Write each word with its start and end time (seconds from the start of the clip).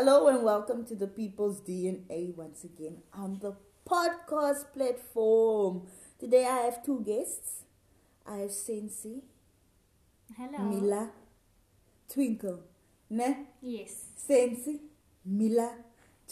Hello 0.00 0.28
and 0.28 0.44
welcome 0.44 0.84
to 0.84 0.94
the 0.94 1.08
People's 1.08 1.60
DNA 1.60 2.32
once 2.36 2.62
again 2.62 2.98
on 3.12 3.40
the 3.40 3.56
podcast 3.84 4.72
platform. 4.72 5.88
Today 6.20 6.46
I 6.46 6.58
have 6.58 6.84
two 6.84 7.00
guests. 7.04 7.64
I 8.24 8.36
have 8.36 8.52
Sensi, 8.52 9.24
Hello. 10.36 10.58
Mila, 10.58 11.10
Twinkle. 12.08 12.60
Ne? 13.10 13.46
Yes. 13.60 14.04
Sensi, 14.14 14.82
Mila, 15.24 15.72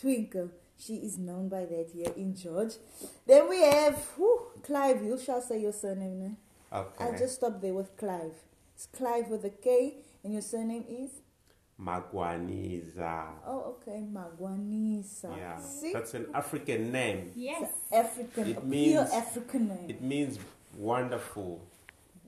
Twinkle. 0.00 0.50
She 0.78 0.98
is 0.98 1.18
known 1.18 1.48
by 1.48 1.64
that 1.64 1.90
here 1.92 2.12
in 2.16 2.36
George. 2.36 2.74
Then 3.26 3.48
we 3.48 3.62
have 3.62 3.96
whew, 4.16 4.42
Clive. 4.62 5.02
You 5.02 5.18
shall 5.18 5.42
say 5.42 5.60
your 5.60 5.72
surname. 5.72 6.20
Ne? 6.20 6.36
Okay. 6.72 7.04
I'll 7.04 7.18
just 7.18 7.34
stop 7.34 7.60
there 7.60 7.74
with 7.74 7.96
Clive. 7.96 8.44
It's 8.76 8.86
Clive 8.86 9.26
with 9.26 9.44
a 9.44 9.50
K, 9.50 9.96
and 10.22 10.34
your 10.34 10.42
surname 10.42 10.84
is? 10.88 11.10
Magwaniza. 11.78 13.24
Oh, 13.46 13.76
okay, 13.80 14.02
Magwanisa. 14.12 15.36
Yeah. 15.36 15.58
See? 15.60 15.92
That's 15.92 16.14
an 16.14 16.26
African 16.34 16.90
name. 16.92 17.32
Yes. 17.36 17.70
African, 17.92 18.48
It 18.48 18.56
a 18.56 18.60
pure 18.60 18.64
means- 18.70 19.12
African 19.12 19.68
name. 19.68 19.90
It 19.90 20.00
means 20.02 20.38
wonderful, 20.76 21.60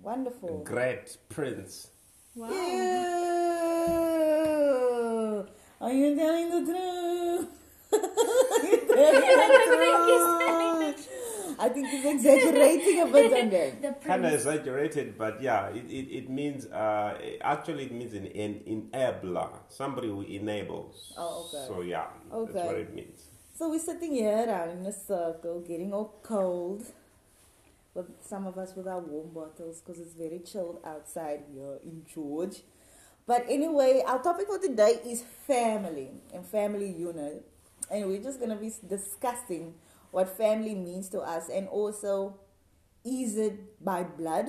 Wonderful. 0.02 0.62
great 0.64 1.16
prince. 1.28 1.88
Wow. 2.34 2.50
Ew. 4.08 5.46
Are 5.80 5.92
you 5.92 6.14
telling 6.16 6.50
the 6.50 6.60
truth? 6.72 7.48
Are 7.92 8.64
you 8.68 8.78
telling 8.86 9.48
the 9.48 9.60
truth? 9.66 10.47
I 11.58 11.68
think 11.68 11.88
he's 11.88 12.04
exaggerating 12.04 13.00
a 13.00 13.06
bit 13.06 13.32
on 13.32 13.50
that. 13.50 13.82
The 13.82 14.06
Kind 14.06 14.24
of 14.26 14.32
exaggerated, 14.32 15.18
but 15.18 15.42
yeah, 15.42 15.68
it, 15.68 15.84
it, 15.90 16.06
it 16.18 16.30
means, 16.30 16.66
uh, 16.66 17.18
actually, 17.40 17.84
it 17.86 17.92
means 17.92 18.14
an 18.14 18.26
in, 18.26 18.88
enabler, 18.92 19.50
somebody 19.68 20.08
who 20.08 20.22
enables. 20.22 21.12
Oh, 21.16 21.48
okay. 21.52 21.64
So 21.66 21.80
yeah, 21.82 22.06
Okay. 22.32 22.52
that's 22.52 22.66
what 22.66 22.76
it 22.76 22.94
means. 22.94 23.24
So 23.54 23.70
we're 23.70 23.80
sitting 23.80 24.12
here 24.12 24.46
around 24.46 24.70
in 24.78 24.86
a 24.86 24.92
circle, 24.92 25.60
getting 25.66 25.92
all 25.92 26.14
cold. 26.22 26.84
With 27.94 28.06
some 28.22 28.46
of 28.46 28.56
us 28.58 28.76
with 28.76 28.86
our 28.86 29.00
warm 29.00 29.30
bottles 29.30 29.80
because 29.80 30.00
it's 30.00 30.14
very 30.14 30.38
chilled 30.40 30.78
outside 30.84 31.40
here 31.52 31.78
in 31.82 32.04
George. 32.14 32.58
But 33.26 33.44
anyway, 33.48 34.02
our 34.06 34.22
topic 34.22 34.46
for 34.46 34.58
today 34.58 35.00
is 35.04 35.24
family 35.46 36.10
and 36.32 36.46
family 36.46 36.92
unit. 36.92 37.44
And 37.90 38.06
we're 38.06 38.22
just 38.22 38.38
going 38.38 38.50
to 38.50 38.56
be 38.56 38.72
discussing 38.88 39.74
what 40.10 40.36
family 40.36 40.74
means 40.74 41.08
to 41.10 41.20
us 41.20 41.48
and 41.48 41.68
also 41.68 42.38
is 43.04 43.36
it 43.36 43.82
by 43.84 44.02
blood 44.02 44.46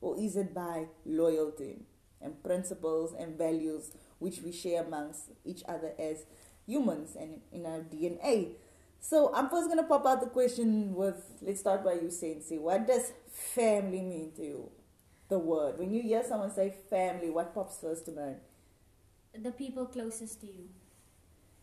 or 0.00 0.18
is 0.18 0.36
it 0.36 0.54
by 0.54 0.86
loyalty 1.04 1.82
and 2.20 2.42
principles 2.42 3.14
and 3.18 3.36
values 3.36 3.92
which 4.18 4.40
we 4.42 4.52
share 4.52 4.84
amongst 4.84 5.30
each 5.44 5.62
other 5.68 5.92
as 5.98 6.24
humans 6.66 7.16
and 7.18 7.40
in 7.50 7.66
our 7.66 7.80
DNA. 7.80 8.52
So 9.00 9.32
I'm 9.34 9.48
first 9.48 9.68
gonna 9.68 9.82
pop 9.82 10.06
out 10.06 10.20
the 10.20 10.28
question 10.28 10.94
with 10.94 11.16
let's 11.40 11.60
start 11.60 11.84
by 11.84 11.94
you 11.94 12.10
Sensi. 12.10 12.58
What 12.58 12.86
does 12.86 13.12
family 13.30 14.00
mean 14.00 14.32
to 14.36 14.42
you? 14.42 14.70
The 15.28 15.38
word. 15.38 15.78
When 15.78 15.92
you 15.92 16.02
hear 16.02 16.22
someone 16.22 16.52
say 16.52 16.74
family, 16.90 17.30
what 17.30 17.54
pops 17.54 17.78
first 17.78 18.04
to 18.06 18.12
mind? 18.12 18.36
The 19.34 19.50
people 19.50 19.86
closest 19.86 20.40
to 20.42 20.46
you 20.46 20.68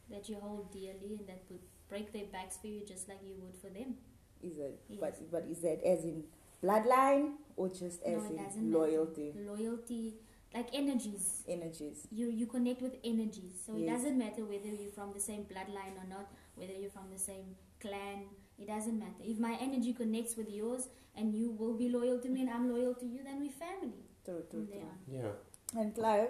that 0.09 0.27
you 0.27 0.37
hold 0.41 0.71
dearly 0.73 1.17
and 1.19 1.27
that 1.27 1.43
would 1.49 1.61
break 1.89 2.13
their 2.13 2.25
backs 2.31 2.57
for 2.57 2.67
you 2.67 2.81
just 2.85 3.07
like 3.09 3.19
you 3.25 3.35
would 3.41 3.55
for 3.55 3.69
them. 3.69 3.95
Is 4.41 4.57
it 4.57 4.79
Yes. 4.89 4.99
but 5.01 5.31
but 5.31 5.43
is 5.49 5.59
that 5.61 5.83
as 5.83 6.03
in 6.05 6.23
bloodline 6.63 7.33
or 7.55 7.69
just 7.69 8.01
as 8.03 8.23
no, 8.23 8.25
it 8.25 8.31
in 8.31 8.37
doesn't 8.37 8.71
loyalty, 8.71 9.33
matter. 9.35 9.51
Loyalty, 9.55 10.15
like 10.53 10.69
energies. 10.73 11.43
energies? 11.47 12.07
You 12.11 12.29
you 12.29 12.45
connect 12.47 12.81
with 12.81 12.95
energies. 13.03 13.61
So 13.65 13.75
it 13.75 13.85
doesn't 13.87 14.17
matter 14.17 14.45
whether 14.45 14.67
you're 14.69 14.91
from 14.91 15.11
the 15.13 15.19
same 15.19 15.43
bloodline 15.43 15.95
or 16.01 16.07
not, 16.09 16.27
whether 16.55 16.73
you're 16.73 16.89
from 16.91 17.09
the 17.11 17.19
same 17.19 17.55
clan. 17.81 18.25
It 18.57 18.67
doesn't 18.67 18.97
matter. 18.99 19.23
If 19.23 19.39
my 19.39 19.57
energy 19.61 19.93
connects 19.93 20.35
with 20.35 20.49
yours 20.49 20.89
and 21.15 21.33
you 21.33 21.51
will 21.51 21.73
be 21.75 21.87
loyal 21.89 22.19
to 22.19 22.29
me 22.29 22.41
and 22.41 22.49
I'm 22.49 22.69
loyal 22.69 22.93
to 22.95 23.05
you, 23.05 23.23
then 23.23 23.39
we're 23.39 23.51
family. 23.51 24.03
True, 24.25 24.43
true, 24.51 24.67
true. 24.67 24.81
Yeah. 25.07 25.31
And 25.79 25.95
Clive, 25.95 26.29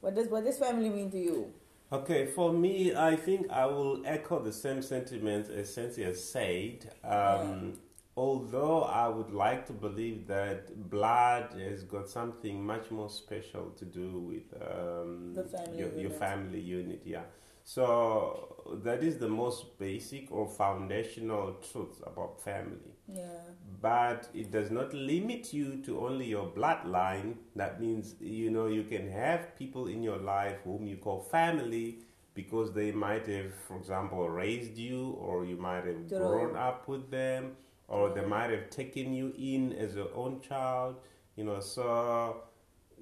what 0.00 0.14
does 0.16 0.28
what 0.28 0.44
does 0.44 0.58
family 0.58 0.88
mean 0.88 1.10
to 1.12 1.18
you? 1.18 1.52
Okay, 1.94 2.26
for 2.26 2.52
me, 2.52 2.92
I 2.92 3.14
think 3.14 3.48
I 3.50 3.66
will 3.66 4.02
echo 4.04 4.40
the 4.42 4.52
same 4.52 4.82
sentiments 4.82 5.48
as 5.48 5.76
has 5.76 6.24
said. 6.24 6.90
Um, 7.04 7.74
Although 8.16 8.82
I 8.82 9.08
would 9.08 9.32
like 9.32 9.66
to 9.66 9.72
believe 9.72 10.28
that 10.28 10.88
blood 10.88 11.54
has 11.58 11.82
got 11.82 12.08
something 12.08 12.64
much 12.64 12.92
more 12.92 13.10
special 13.10 13.70
to 13.70 13.84
do 13.84 14.08
with 14.20 14.54
um, 14.62 15.34
The 15.34 15.42
family 15.42 15.78
your, 15.78 15.92
your 15.98 16.10
family 16.10 16.60
unit, 16.60 17.02
yeah. 17.04 17.24
So 17.64 18.80
that 18.84 19.02
is 19.02 19.18
the 19.18 19.28
most 19.28 19.78
basic 19.78 20.30
or 20.30 20.46
foundational 20.46 21.56
truth 21.72 22.02
about 22.06 22.40
family. 22.42 22.92
Yeah. 23.08 23.40
But 23.80 24.28
it 24.34 24.50
does 24.50 24.70
not 24.70 24.92
limit 24.92 25.52
you 25.52 25.82
to 25.84 26.06
only 26.06 26.26
your 26.26 26.46
bloodline. 26.46 27.36
That 27.56 27.80
means, 27.80 28.16
you 28.20 28.50
know, 28.50 28.66
you 28.66 28.84
can 28.84 29.10
have 29.10 29.56
people 29.56 29.86
in 29.88 30.02
your 30.02 30.18
life 30.18 30.58
whom 30.64 30.86
you 30.86 30.96
call 30.96 31.20
family 31.20 32.00
because 32.34 32.72
they 32.72 32.92
might 32.92 33.26
have, 33.26 33.54
for 33.66 33.76
example, 33.76 34.28
raised 34.28 34.76
you, 34.76 35.10
or 35.20 35.44
you 35.44 35.56
might 35.56 35.84
have 35.86 36.08
True. 36.08 36.18
grown 36.18 36.56
up 36.56 36.88
with 36.88 37.10
them, 37.10 37.56
or 37.88 38.10
they 38.10 38.24
might 38.24 38.50
have 38.50 38.70
taken 38.70 39.14
you 39.14 39.32
in 39.38 39.72
as 39.72 39.94
your 39.94 40.08
own 40.14 40.40
child, 40.40 40.96
you 41.36 41.44
know. 41.44 41.60
So, 41.60 42.42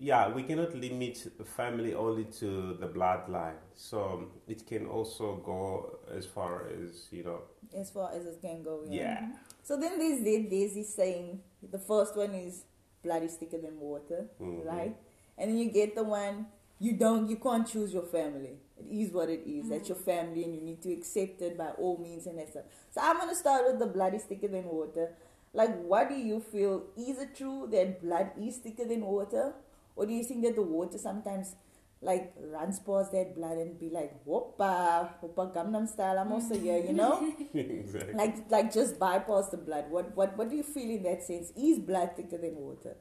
yeah, 0.03 0.29
we 0.35 0.43
cannot 0.43 0.75
limit 0.75 1.17
family 1.57 1.95
only 1.95 2.25
to 2.41 2.75
the 2.81 2.89
bloodline. 2.89 3.59
So 3.75 4.31
it 4.49 4.67
can 4.67 4.87
also 4.87 5.37
go 5.37 5.99
as 6.19 6.27
far 6.27 6.67
as, 6.69 7.07
you 7.13 7.23
know, 7.23 7.41
As 7.83 7.91
far 7.91 8.11
as 8.13 8.27
it 8.27 8.39
can 8.43 8.63
go. 8.65 8.85
yeah. 8.89 9.29
So 9.63 9.77
then 9.77 9.99
there's 9.99 10.21
there- 10.25 10.49
there's 10.51 10.75
this 10.75 10.95
saying. 10.95 11.41
The 11.77 11.79
first 11.79 12.17
one 12.17 12.35
is 12.35 12.65
blood 13.05 13.23
is 13.23 13.37
thicker 13.37 13.59
than 13.67 13.79
water, 13.81 14.21
Mhm. 14.41 14.65
right? 14.67 14.97
And 15.39 15.51
then 15.51 15.59
you 15.59 15.71
get 15.71 15.95
the 15.95 16.03
one 16.05 16.47
you 16.87 16.93
don't 17.05 17.29
you 17.31 17.37
can't 17.37 17.67
choose 17.73 17.95
your 17.95 18.03
family. 18.19 18.55
It 18.77 18.87
is 19.03 19.13
what 19.13 19.29
it 19.31 19.43
is. 19.47 19.69
That's 19.69 19.89
your 19.89 19.99
family, 20.11 20.43
and 20.45 20.53
you 20.57 20.61
need 20.71 20.83
to 20.83 20.93
accept 20.93 21.41
it 21.49 21.57
by 21.57 21.71
all 21.83 21.97
means 21.99 22.27
and 22.27 22.39
that's 22.39 22.57
it. 22.57 22.67
So 22.91 23.01
I'm 23.01 23.19
gonna 23.19 23.37
start 23.37 23.67
with 23.69 23.79
the 23.79 23.87
blood 23.99 24.15
is 24.15 24.25
thicker 24.25 24.49
than 24.49 24.65
water. 24.69 25.15
Like, 25.61 25.75
what 25.93 26.09
do 26.09 26.17
you 26.31 26.41
feel? 26.41 26.75
Is 26.97 27.21
it 27.27 27.37
true 27.37 27.69
that 27.71 28.01
blood 28.03 28.33
is 28.49 28.57
thicker 28.59 28.85
than 28.85 29.03
water, 29.07 29.55
or 29.97 30.07
do 30.07 30.13
you 30.13 30.25
think 30.25 30.43
that 30.45 30.57
the 30.57 30.63
water 30.63 30.99
sometimes 30.99 31.55
like 32.01 32.35
runs 32.41 32.81
past 32.81 33.13
that 33.13 33.35
blood 33.37 33.59
and 33.59 33.79
be 33.79 33.89
like, 33.89 34.13
"Whoppa, 34.27 35.15
whoppa, 35.23 35.55
Gangnam 35.55 35.87
style"? 35.89 36.19
I'm 36.19 36.33
also 36.33 36.59
here, 36.59 36.79
you 36.79 36.93
know 36.93 37.33
exactly. 37.55 38.15
like 38.15 38.51
like 38.51 38.73
just 38.73 38.99
bypass 38.99 39.49
the 39.51 39.57
blood 39.57 39.91
what 39.91 40.15
what 40.17 40.37
what 40.37 40.51
do 40.51 40.57
you 40.57 40.63
feel 40.65 40.91
in 40.91 41.03
that 41.05 41.23
sense 41.23 41.53
is 41.57 41.79
blood 41.79 42.11
thicker 42.17 42.39
than 42.39 42.57
water 42.57 42.97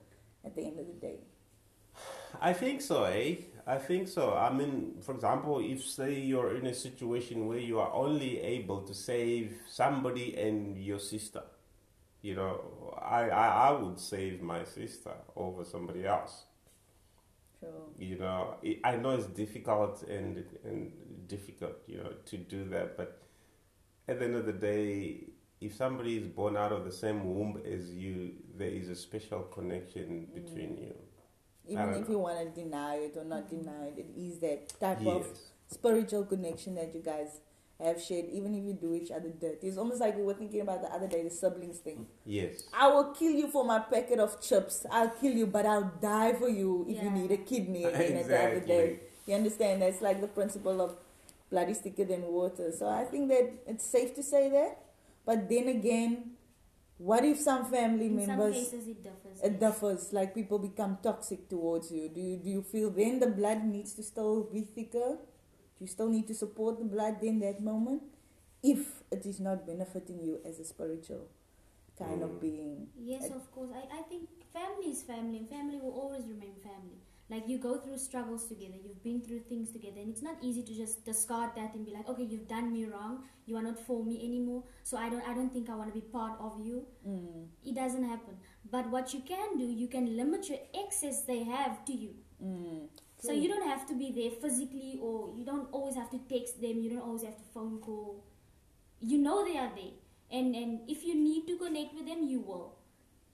at 0.46 0.56
the 0.56 0.62
end 0.62 0.80
of 0.80 0.88
the 0.88 0.94
day 0.94 1.20
I 2.40 2.54
think 2.54 2.82
so, 2.82 3.04
eh? 3.04 3.36
I 3.68 3.78
think 3.78 4.08
so. 4.08 4.34
I 4.36 4.52
mean, 4.52 4.96
for 5.02 5.14
example, 5.14 5.60
if 5.60 5.84
say 5.86 6.20
you're 6.20 6.56
in 6.56 6.66
a 6.66 6.74
situation 6.74 7.48
where 7.48 7.60
you 7.60 7.80
are 7.80 7.92
only 7.94 8.40
able 8.40 8.82
to 8.82 8.94
save 8.94 9.58
somebody 9.70 10.36
and 10.38 10.78
your 10.78 11.00
sister, 11.00 11.44
you 12.22 12.36
know, 12.36 12.98
I, 13.02 13.30
I, 13.30 13.48
I 13.70 13.72
would 13.72 14.00
save 14.00 14.42
my 14.42 14.64
sister 14.64 15.12
over 15.36 15.64
somebody 15.64 16.06
else. 16.06 16.46
True. 17.62 17.94
You 17.98 18.18
know, 18.18 18.56
it, 18.64 18.80
I 18.84 18.96
know 18.96 19.12
it's 19.12 19.28
difficult 19.28 20.04
and 20.04 20.44
and 20.66 20.92
difficult, 21.28 21.76
you 21.88 21.98
know, 21.98 22.12
to 22.26 22.38
do 22.38 22.68
that, 22.70 22.98
but 22.98 23.22
at 24.08 24.20
the 24.20 24.26
end 24.26 24.36
of 24.36 24.46
the 24.48 24.54
day, 24.54 25.28
if 25.62 25.76
somebody 25.76 26.18
is 26.18 26.28
born 26.28 26.58
out 26.58 26.72
of 26.72 26.84
the 26.86 26.92
same 26.92 27.24
womb 27.24 27.62
as 27.64 27.94
you, 27.94 28.32
there 28.58 28.68
is 28.68 28.90
a 28.90 28.96
special 28.96 29.42
connection 29.44 30.28
mm. 30.28 30.34
between 30.34 30.76
you. 30.78 30.96
Even 31.68 31.94
if 31.94 32.10
you 32.10 32.18
want 32.18 32.40
to 32.40 32.62
deny 32.62 32.96
it 32.96 33.16
or 33.16 33.24
not 33.24 33.48
deny 33.48 33.86
it 33.86 34.00
it 34.00 34.20
is 34.20 34.40
that 34.40 34.80
type 34.80 35.06
of 35.06 35.28
spiritual 35.68 36.26
connection 36.26 36.74
that 36.76 36.94
you 36.94 37.02
guys 37.02 37.40
have 37.88 38.02
shared 38.02 38.26
even 38.32 38.54
if 38.56 38.64
you 38.64 38.74
do 38.74 38.94
each 38.94 39.12
other 39.12 39.30
dirty 39.30 39.68
it's 39.68 39.78
almost 39.78 40.00
like 40.00 40.16
we 40.18 40.24
were 40.24 40.34
thinking 40.34 40.62
about 40.62 40.82
the 40.82 40.92
other 40.94 41.08
day 41.08 41.24
the 41.24 41.30
siblings 41.30 41.80
thing 41.80 42.06
Yes. 42.26 42.64
I 42.74 42.88
will 42.88 43.14
kill 43.20 43.32
you 43.32 43.48
for 43.48 43.64
my 43.66 43.80
packet 43.80 44.20
of 44.20 44.42
chips. 44.42 44.86
I'll 44.90 45.10
kill 45.10 45.34
you, 45.34 45.48
but 45.48 45.66
I'll 45.66 45.92
die 46.02 46.34
for 46.34 46.50
you 46.50 46.86
if 46.88 47.02
you 47.04 47.10
need 47.10 47.32
a 47.32 47.38
kidney 47.38 47.86
at 47.90 47.94
the 47.98 48.06
end 48.08 48.30
the 48.30 48.40
other 48.40 48.60
day. 48.60 49.00
You 49.26 49.36
understand? 49.36 49.82
That's 49.82 50.02
like 50.02 50.22
the 50.22 50.28
principle 50.28 50.82
of 50.82 50.96
blood 51.50 51.70
is 51.70 51.80
thicker 51.80 52.06
than 52.06 52.22
water. 52.24 52.72
So 52.72 52.88
I 52.88 53.04
think 53.06 53.30
that 53.30 53.52
it's 53.68 53.86
safe 53.86 54.14
to 54.16 54.24
say 54.24 54.50
that. 54.50 54.78
But 55.26 55.50
then 55.50 55.68
again, 55.68 56.32
what 56.98 57.26
if 57.26 57.40
some 57.40 57.66
family 57.66 58.06
In 58.06 58.20
some 58.20 58.28
members 58.38 58.56
cases, 58.56 58.88
it 58.88 59.04
differs. 59.04 59.42
it 59.44 59.60
differs, 59.60 60.14
like 60.14 60.34
people 60.36 60.60
become 60.60 60.98
toxic 61.04 61.50
towards 61.50 61.92
you? 61.92 62.10
Do 62.10 62.22
you 62.22 62.38
do 62.38 62.50
you 62.50 62.62
feel 62.62 62.90
then 62.92 63.20
the 63.20 63.28
blood 63.28 63.64
needs 63.64 63.94
to 63.94 64.04
still 64.04 64.44
be 64.54 64.62
thicker? 64.62 65.18
Do 65.82 65.86
you 65.86 65.90
still 65.92 66.10
need 66.10 66.28
to 66.28 66.36
support 66.36 66.78
the 66.78 66.86
blood 66.86 67.24
in 67.24 67.40
that 67.40 67.60
moment? 67.60 68.04
If 68.62 69.02
it 69.12 69.26
is 69.26 69.40
not 69.40 69.66
benefiting 69.66 70.20
you 70.22 70.40
as 70.46 70.60
a 70.60 70.64
spiritual 70.64 71.28
kind 71.98 72.22
of 72.22 72.30
Mm. 72.34 72.40
being. 72.40 72.90
Yes, 72.96 73.24
I- 73.32 73.34
of 73.36 73.52
course. 73.52 73.72
I, 73.74 73.82
I 74.00 74.02
think 74.04 74.30
family 74.54 74.92
is 74.92 75.02
family, 75.02 75.40
and 75.40 75.50
family 75.50 75.80
will 75.80 75.96
always 76.02 76.28
remain 76.28 76.54
family. 76.68 77.00
Like 77.32 77.48
you 77.48 77.58
go 77.58 77.80
through 77.80 77.98
struggles 77.98 78.46
together, 78.48 78.76
you've 78.84 79.02
been 79.02 79.22
through 79.22 79.40
things 79.50 79.72
together, 79.72 80.00
and 80.02 80.10
it's 80.14 80.22
not 80.22 80.38
easy 80.44 80.62
to 80.70 80.74
just 80.84 81.04
discard 81.04 81.56
that 81.56 81.74
and 81.74 81.84
be 81.84 81.92
like, 81.98 82.08
okay, 82.10 82.24
you've 82.32 82.48
done 82.48 82.72
me 82.72 82.86
wrong, 82.86 83.24
you 83.48 83.56
are 83.58 83.64
not 83.64 83.80
for 83.80 84.04
me 84.04 84.24
anymore, 84.24 84.64
so 84.84 84.98
I 84.98 85.10
don't, 85.10 85.28
I 85.28 85.34
don't 85.34 85.52
think 85.52 85.68
I 85.70 85.76
want 85.76 85.90
to 85.94 86.00
be 86.00 86.06
part 86.18 86.40
of 86.40 86.60
you. 86.64 86.86
Mm. 87.08 87.48
It 87.66 87.74
doesn't 87.74 88.04
happen. 88.04 88.36
But 88.70 88.90
what 88.92 89.14
you 89.16 89.22
can 89.22 89.58
do, 89.58 89.64
you 89.66 89.88
can 89.88 90.16
limit 90.16 90.48
your 90.50 90.60
access 90.86 91.24
they 91.24 91.44
have 91.44 91.84
to 91.86 91.94
you. 91.94 92.14
Mm. 92.44 92.90
So 93.22 93.32
you 93.32 93.50
hmm. 93.50 93.60
don't 93.60 93.70
have 93.70 93.86
to 93.88 93.94
be 93.94 94.12
there 94.12 94.32
physically, 94.32 94.98
or 95.00 95.34
you 95.38 95.46
don't 95.46 95.68
always 95.72 95.96
have 95.96 96.10
to 96.10 96.20
text 96.28 96.60
them. 96.60 96.82
You 96.82 96.90
don't 96.90 97.06
always 97.08 97.24
have 97.24 97.38
to 97.38 97.44
phone 97.54 97.78
call. 97.80 98.26
You 99.00 99.20
know 99.20 99.46
they 99.46 99.58
are 99.58 99.72
there, 99.76 99.96
and 100.32 100.56
and 100.56 100.80
if 100.90 101.04
you 101.04 101.16
need 101.16 101.46
to 101.48 101.58
connect 101.58 101.94
with 101.94 102.08
them, 102.08 102.24
you 102.28 102.40
will. 102.40 102.78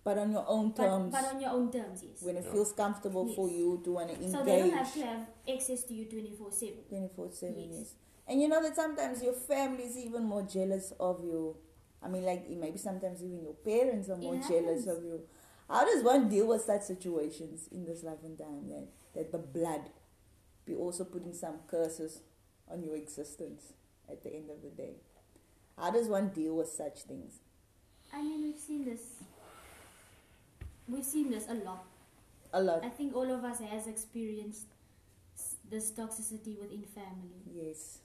But 0.04 0.18
on 0.18 0.32
your 0.32 0.46
own 0.48 0.74
terms, 0.74 1.12
but 1.12 1.26
on 1.34 1.40
your 1.42 1.52
own 1.52 1.72
terms, 1.72 2.04
yes. 2.04 2.22
when 2.22 2.38
it 2.38 2.46
Yeah. 2.46 2.52
feels 2.52 2.74
comfortable 2.74 3.28
for 3.38 3.50
you 3.50 3.82
to 3.86 3.92
want 3.92 4.10
to 4.10 4.16
engage. 4.16 4.32
So 4.32 4.44
they 4.44 4.60
don't 4.60 4.72
have 4.72 4.94
to 4.94 5.02
have 5.06 5.28
access 5.56 5.84
to 5.84 5.94
you 5.94 6.06
twenty 6.06 6.32
four 6.32 6.52
seven. 6.52 6.84
24 6.90 7.32
7 7.32 7.56
Yes. 7.58 7.80
yes. 7.80 7.96
And 8.28 8.42
you 8.42 8.50
know 8.50 8.62
that 8.62 8.76
sometimes 8.76 9.24
your 9.24 9.34
family 9.34 9.84
is 9.84 9.98
even 9.98 10.24
more 10.24 10.44
jealous 10.44 10.94
of 11.00 11.24
you. 11.24 11.56
I 12.04 12.10
mean, 12.10 12.24
like 12.26 12.50
maybe 12.50 12.78
sometimes 12.78 13.24
even 13.24 13.42
your 13.42 13.54
parents 13.54 14.10
are 14.10 14.18
more 14.18 14.40
jealous 14.48 14.86
of 14.88 15.04
you. 15.04 15.22
How 15.70 15.84
does 15.86 16.04
one 16.04 16.30
deal 16.30 16.48
with 16.48 16.62
such 16.62 16.84
situations 16.84 17.68
in 17.72 17.86
this 17.86 18.04
life 18.04 18.24
and 18.24 18.38
time 18.38 18.70
that, 18.70 18.88
that 19.18 19.32
the 19.32 19.40
blood 19.40 19.90
be 20.66 20.76
also 20.76 21.04
putting 21.04 21.34
some 21.34 21.56
curses 21.68 22.22
on 22.72 22.84
your 22.84 22.96
existence 22.96 23.74
at 24.10 24.24
the 24.24 24.34
end 24.34 24.50
of 24.52 24.62
the 24.62 24.70
day? 24.70 24.94
How 25.78 25.92
does 25.92 26.08
one 26.08 26.30
deal 26.30 26.56
with 26.56 26.70
such 26.70 27.00
things? 27.02 27.40
I 28.14 28.22
mean, 28.22 28.44
we've 28.44 28.60
seen 28.60 28.86
this. 28.86 29.02
We've 30.88 31.04
seen 31.04 31.32
this 31.32 31.46
a 31.50 31.56
lot. 31.56 31.84
A 32.54 32.62
lot. 32.62 32.86
I 32.86 32.90
think 32.90 33.16
all 33.16 33.30
of 33.32 33.44
us 33.44 33.60
has 33.60 33.88
experienced 33.88 34.68
this 35.70 35.92
toxicity 35.92 36.58
within 36.60 36.84
family. 36.84 37.42
Yes. 37.52 38.00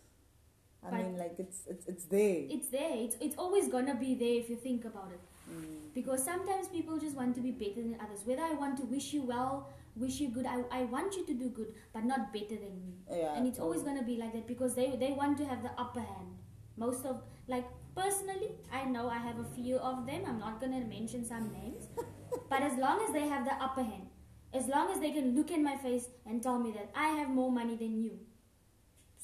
I 0.84 0.90
But- 0.90 1.00
mean, 1.00 1.18
like 1.18 1.36
it's 1.38 1.66
it's 1.66 1.86
it's 1.86 2.04
there. 2.06 2.46
It's 2.50 2.68
there. 2.68 2.96
It's 2.96 3.16
it's 3.20 3.36
always 3.36 3.68
gonna 3.68 3.94
be 3.94 4.14
there 4.14 4.34
if 4.42 4.50
you 4.50 4.56
think 4.56 4.84
about 4.84 5.12
it. 5.12 5.20
Mm. 5.50 5.94
Because 5.94 6.24
sometimes 6.24 6.68
people 6.68 6.98
just 6.98 7.16
want 7.16 7.34
to 7.36 7.40
be 7.40 7.52
better 7.52 7.82
than 7.82 7.96
others. 8.00 8.26
Whether 8.26 8.42
I 8.42 8.54
want 8.54 8.76
to 8.78 8.84
wish 8.84 9.12
you 9.12 9.22
well, 9.22 9.68
wish 9.94 10.20
you 10.20 10.28
good, 10.28 10.46
I, 10.46 10.64
I 10.70 10.82
want 10.84 11.16
you 11.16 11.24
to 11.26 11.34
do 11.34 11.48
good, 11.50 11.74
but 11.92 12.04
not 12.04 12.32
better 12.32 12.56
than 12.56 12.80
me. 12.80 12.94
Yeah. 13.10 13.34
and 13.36 13.46
it's 13.46 13.58
always 13.58 13.82
oh. 13.82 13.84
gonna 13.84 14.02
be 14.02 14.16
like 14.16 14.32
that 14.32 14.46
because 14.46 14.74
they 14.74 14.96
they 14.96 15.12
want 15.12 15.38
to 15.38 15.44
have 15.44 15.62
the 15.62 15.72
upper 15.78 16.00
hand. 16.00 16.38
Most 16.76 17.04
of 17.04 17.22
like 17.46 17.66
personally, 17.94 18.50
I 18.72 18.84
know 18.84 19.08
I 19.08 19.18
have 19.18 19.38
a 19.38 19.48
few 19.54 19.76
of 19.76 20.06
them. 20.06 20.24
I'm 20.26 20.38
not 20.38 20.60
gonna 20.60 20.80
mention 20.80 21.24
some 21.24 21.52
names, 21.52 21.88
but 22.50 22.62
as 22.62 22.76
long 22.78 23.04
as 23.06 23.12
they 23.12 23.28
have 23.28 23.44
the 23.44 23.54
upper 23.68 23.82
hand, 23.82 24.08
as 24.52 24.68
long 24.68 24.90
as 24.90 25.00
they 25.00 25.12
can 25.12 25.34
look 25.36 25.50
in 25.50 25.62
my 25.62 25.76
face 25.76 26.08
and 26.26 26.42
tell 26.42 26.58
me 26.58 26.72
that 26.72 26.90
I 26.94 27.08
have 27.20 27.28
more 27.28 27.50
money 27.52 27.76
than 27.76 28.02
you. 28.02 28.18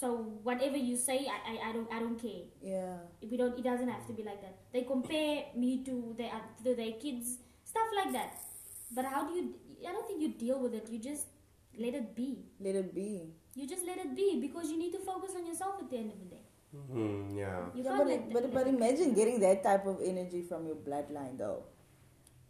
So 0.01 0.15
whatever 0.45 0.77
you 0.77 0.97
say, 0.97 1.27
I, 1.27 1.39
I, 1.53 1.71
I 1.71 1.73
don't 1.73 1.93
I 1.93 1.99
don't 1.99 2.19
care. 2.21 2.45
Yeah. 2.63 2.97
We 3.31 3.37
don't. 3.37 3.59
It 3.59 3.65
doesn't 3.65 3.89
have 3.89 4.07
to 4.07 4.13
be 4.13 4.23
like 4.23 4.41
that. 4.43 4.57
They 4.73 4.83
compare 4.83 5.45
me 5.57 5.85
to 5.85 6.15
their 6.17 6.31
to 6.65 6.75
their 6.75 6.93
kids, 7.05 7.39
stuff 7.65 7.89
like 7.97 8.13
that. 8.13 8.39
But 8.93 9.07
how 9.07 9.27
do 9.29 9.35
you? 9.35 9.55
I 9.89 9.93
don't 9.93 10.07
think 10.07 10.23
you 10.23 10.29
deal 10.45 10.61
with 10.61 10.75
it. 10.75 10.89
You 10.91 10.99
just 11.01 11.27
let 11.79 11.95
it 11.95 12.15
be. 12.15 12.31
Let 12.61 12.77
it 12.77 12.95
be. 12.95 13.35
You 13.55 13.67
just 13.67 13.85
let 13.87 13.99
it 13.99 14.15
be 14.15 14.39
because 14.41 14.71
you 14.71 14.79
need 14.79 14.93
to 14.93 14.99
focus 15.01 15.33
on 15.37 15.47
yourself 15.47 15.75
at 15.81 15.91
the 15.91 15.97
end 15.97 16.13
of 16.13 16.21
the 16.21 16.27
day. 16.37 16.45
hmm 16.73 17.37
yeah. 17.37 17.67
You 17.75 17.83
Yeah, 17.83 17.91
can't 17.91 17.99
but, 17.99 18.07
let 18.07 18.19
it, 18.21 18.33
but 18.33 18.43
let 18.45 18.55
but 18.55 18.67
imagine 18.69 19.15
getting 19.15 19.41
that 19.41 19.63
type 19.65 19.87
of 19.87 20.01
energy 20.13 20.43
from 20.43 20.67
your 20.67 20.77
bloodline 20.77 21.39
though. 21.39 21.65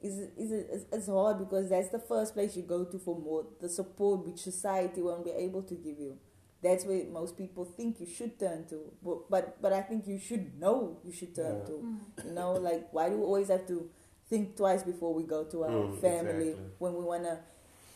Is 0.01 0.19
it- 0.19 0.33
is 0.37 0.53
it, 0.53 0.69
it's, 0.73 0.85
it's 0.93 1.07
hard 1.09 1.39
because 1.39 1.71
that's 1.71 1.89
the 1.91 1.99
first 1.99 2.35
place 2.35 2.57
you 2.57 2.63
go 2.63 2.85
to 2.85 2.99
for 2.99 3.17
more 3.19 3.47
the 3.61 3.69
support 3.69 4.27
which 4.27 4.39
society 4.41 5.03
won't 5.03 5.25
be 5.25 5.33
able 5.33 5.63
to 5.63 5.75
give 5.75 5.99
you. 5.99 6.19
That's 6.63 6.85
where 6.85 7.05
most 7.07 7.37
people 7.37 7.65
think 7.65 8.01
you 8.01 8.07
should 8.07 8.39
turn 8.39 8.67
to. 8.69 8.93
But 9.03 9.31
but, 9.31 9.63
but 9.63 9.73
I 9.73 9.83
think 9.83 10.07
you 10.07 10.19
should 10.19 10.59
know 10.59 10.99
you 11.05 11.13
should 11.13 11.35
turn 11.35 11.59
Yeah. 11.61 11.67
to. 11.67 11.73
Mm. 11.73 12.27
You 12.27 12.33
know, 12.33 12.53
like 12.55 12.93
why 12.93 13.09
do 13.11 13.17
we 13.17 13.23
always 13.23 13.49
have 13.49 13.67
to 13.69 13.89
think 14.29 14.57
twice 14.57 14.83
before 14.83 15.15
we 15.15 15.23
go 15.23 15.45
to 15.45 15.65
our 15.65 15.71
Mm, 15.89 16.01
family 16.01 16.49
exactly. 16.51 16.73
when 16.79 16.95
we 16.97 17.05
wanna 17.05 17.41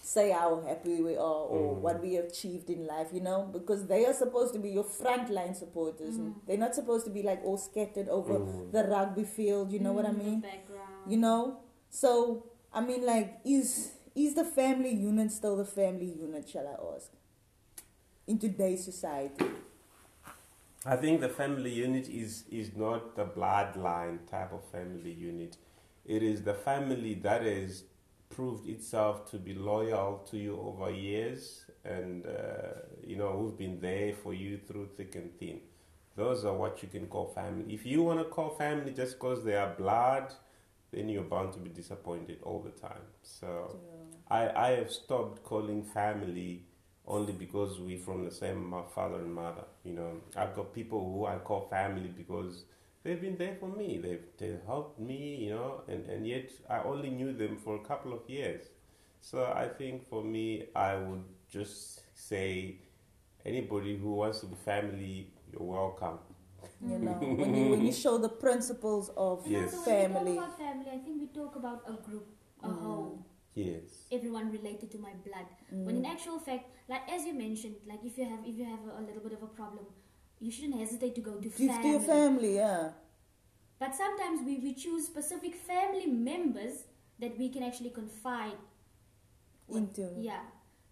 say 0.02 0.30
how 0.30 0.60
happy 0.60 1.00
we 1.02 1.16
are 1.16 1.42
or 1.56 1.74
Mm. 1.76 1.80
what 1.80 2.00
we 2.02 2.16
achieved 2.16 2.70
in 2.70 2.86
life, 2.86 3.10
you 3.12 3.20
know, 3.20 3.48
because 3.52 3.86
they 3.86 4.04
are 4.06 4.12
supposed 4.14 4.52
to 4.54 4.58
be 4.58 4.70
your 4.70 4.84
frontline 4.84 5.54
supporters. 5.56 6.18
Mm. 6.18 6.34
They're 6.46 6.58
not 6.66 6.74
supposed 6.74 7.04
to 7.06 7.10
be 7.10 7.22
like 7.22 7.44
all 7.44 7.56
scattered 7.58 8.08
over 8.08 8.38
Mm. 8.38 8.70
the 8.72 8.84
rugby 8.84 9.24
field, 9.24 9.70
you 9.72 9.78
know 9.80 9.92
what 9.92 10.06
I 10.06 10.10
Mm, 10.12 10.18
mean? 10.24 10.40
Background. 10.40 11.10
You 11.12 11.18
know? 11.18 11.56
So, 11.90 12.44
I 12.72 12.80
mean, 12.80 13.04
like, 13.04 13.40
is 13.44 13.92
is 14.14 14.34
the 14.34 14.44
family 14.44 14.90
unit 14.94 15.32
still 15.32 15.56
the 15.56 15.64
family 15.64 16.06
unit, 16.26 16.48
shall 16.48 16.66
I 16.68 16.76
ask? 16.96 17.10
In 18.26 18.38
today's 18.38 18.84
society. 18.84 19.44
I 20.86 20.96
think 20.96 21.20
the 21.20 21.28
family 21.28 21.72
unit 21.72 22.08
is 22.08 22.44
is 22.50 22.76
not 22.76 23.16
the 23.16 23.24
bloodline 23.24 24.18
type 24.30 24.52
of 24.52 24.64
family 24.70 25.12
unit. 25.12 25.56
It 26.04 26.22
is 26.22 26.42
the 26.42 26.54
family 26.54 27.14
that 27.14 27.42
has 27.42 27.82
proved 28.30 28.68
itself 28.68 29.28
to 29.32 29.38
be 29.38 29.54
loyal 29.54 30.24
to 30.30 30.38
you 30.38 30.56
over 30.60 30.88
years, 30.90 31.66
and 31.84 32.24
uh, 32.24 32.82
you 33.04 33.16
know 33.16 33.32
who've 33.32 33.58
been 33.58 33.80
there 33.80 34.14
for 34.14 34.32
you 34.34 34.58
through 34.66 34.90
thick 34.96 35.16
and 35.16 35.36
thin. 35.38 35.60
Those 36.14 36.44
are 36.44 36.54
what 36.54 36.80
you 36.82 36.88
can 36.88 37.06
call 37.06 37.26
family. 37.26 37.74
If 37.74 37.84
you 37.84 38.04
want 38.04 38.20
to 38.20 38.24
call 38.26 38.50
family 38.50 38.92
just 38.92 39.14
because 39.18 39.42
they 39.42 39.56
are 39.56 39.74
blood, 39.74 40.32
then 40.92 41.08
you're 41.08 41.24
bound 41.24 41.54
to 41.54 41.58
be 41.58 41.70
disappointed 41.70 42.38
all 42.44 42.60
the 42.60 42.70
time. 42.88 43.06
So. 43.22 43.80
I, 44.30 44.68
I 44.68 44.70
have 44.78 44.90
stopped 44.90 45.42
calling 45.42 45.82
family 45.82 46.62
only 47.06 47.32
because 47.32 47.78
we're 47.80 47.98
from 47.98 48.24
the 48.24 48.30
same 48.30 48.74
father 48.94 49.16
and 49.16 49.34
mother. 49.34 49.64
You 49.84 49.94
know, 49.94 50.12
I've 50.36 50.54
got 50.54 50.72
people 50.74 51.00
who 51.12 51.26
I 51.26 51.36
call 51.38 51.66
family 51.68 52.08
because 52.16 52.64
they've 53.02 53.20
been 53.20 53.36
there 53.36 53.56
for 53.58 53.68
me. 53.68 53.98
They've, 53.98 54.24
they've 54.38 54.60
helped 54.66 55.00
me, 55.00 55.36
you 55.36 55.50
know, 55.50 55.82
and, 55.88 56.06
and 56.06 56.26
yet 56.26 56.50
I 56.70 56.78
only 56.82 57.10
knew 57.10 57.32
them 57.32 57.58
for 57.58 57.76
a 57.76 57.80
couple 57.80 58.12
of 58.12 58.28
years. 58.28 58.62
So 59.20 59.52
I 59.54 59.68
think 59.68 60.08
for 60.08 60.22
me, 60.22 60.66
I 60.74 60.96
would 60.96 61.24
just 61.50 62.02
say 62.14 62.76
anybody 63.44 63.96
who 63.96 64.14
wants 64.14 64.40
to 64.40 64.46
be 64.46 64.56
family, 64.56 65.30
you're 65.52 65.62
welcome. 65.62 66.18
You 66.80 66.98
know, 66.98 67.12
when 67.36 67.54
you 67.54 67.70
when 67.70 67.86
you 67.86 67.92
show 67.92 68.18
the 68.18 68.28
principles 68.28 69.10
of 69.16 69.44
And 69.44 69.52
Yes. 69.52 69.74
also 69.74 69.90
when 69.90 70.08
we 70.08 70.14
family. 70.14 70.34
talk 70.36 70.44
about 70.46 70.58
family, 70.58 70.86
I 70.92 70.98
think 70.98 71.20
we 71.20 71.26
talk 71.28 71.56
about 71.56 71.82
a 71.88 71.92
group, 72.08 72.26
a 72.62 72.68
Mm. 72.68 72.78
whole. 72.82 73.26
Yes. 73.54 74.06
Everyone 74.10 74.50
related 74.50 74.90
to 74.92 74.98
my 74.98 75.12
blood. 75.26 75.46
When 75.70 75.96
in 75.96 76.02
mm. 76.02 76.10
actual 76.10 76.38
fact, 76.38 76.70
like 76.88 77.10
as 77.10 77.26
you 77.26 77.34
mentioned, 77.34 77.76
like 77.86 78.00
if 78.04 78.16
you 78.16 78.24
have 78.24 78.40
if 78.46 78.56
you 78.56 78.64
have 78.64 78.80
a, 78.88 79.00
a 79.00 79.02
little 79.02 79.22
bit 79.22 79.32
of 79.32 79.42
a 79.42 79.46
problem, 79.46 79.84
you 80.40 80.50
shouldn't 80.50 80.78
hesitate 80.78 81.14
to 81.16 81.20
go 81.20 81.34
to 81.34 81.48
Give 81.48 81.82
to 81.82 81.88
your 81.88 82.00
family, 82.00 82.56
yeah. 82.56 82.90
But 83.78 83.94
sometimes 83.94 84.40
we, 84.46 84.58
we 84.58 84.74
choose 84.74 85.06
specific 85.06 85.54
family 85.54 86.06
members 86.06 86.84
that 87.18 87.38
we 87.38 87.48
can 87.48 87.62
actually 87.62 87.90
confide 87.90 88.58
with. 89.66 89.82
Into. 89.82 90.08
Yeah. 90.18 90.40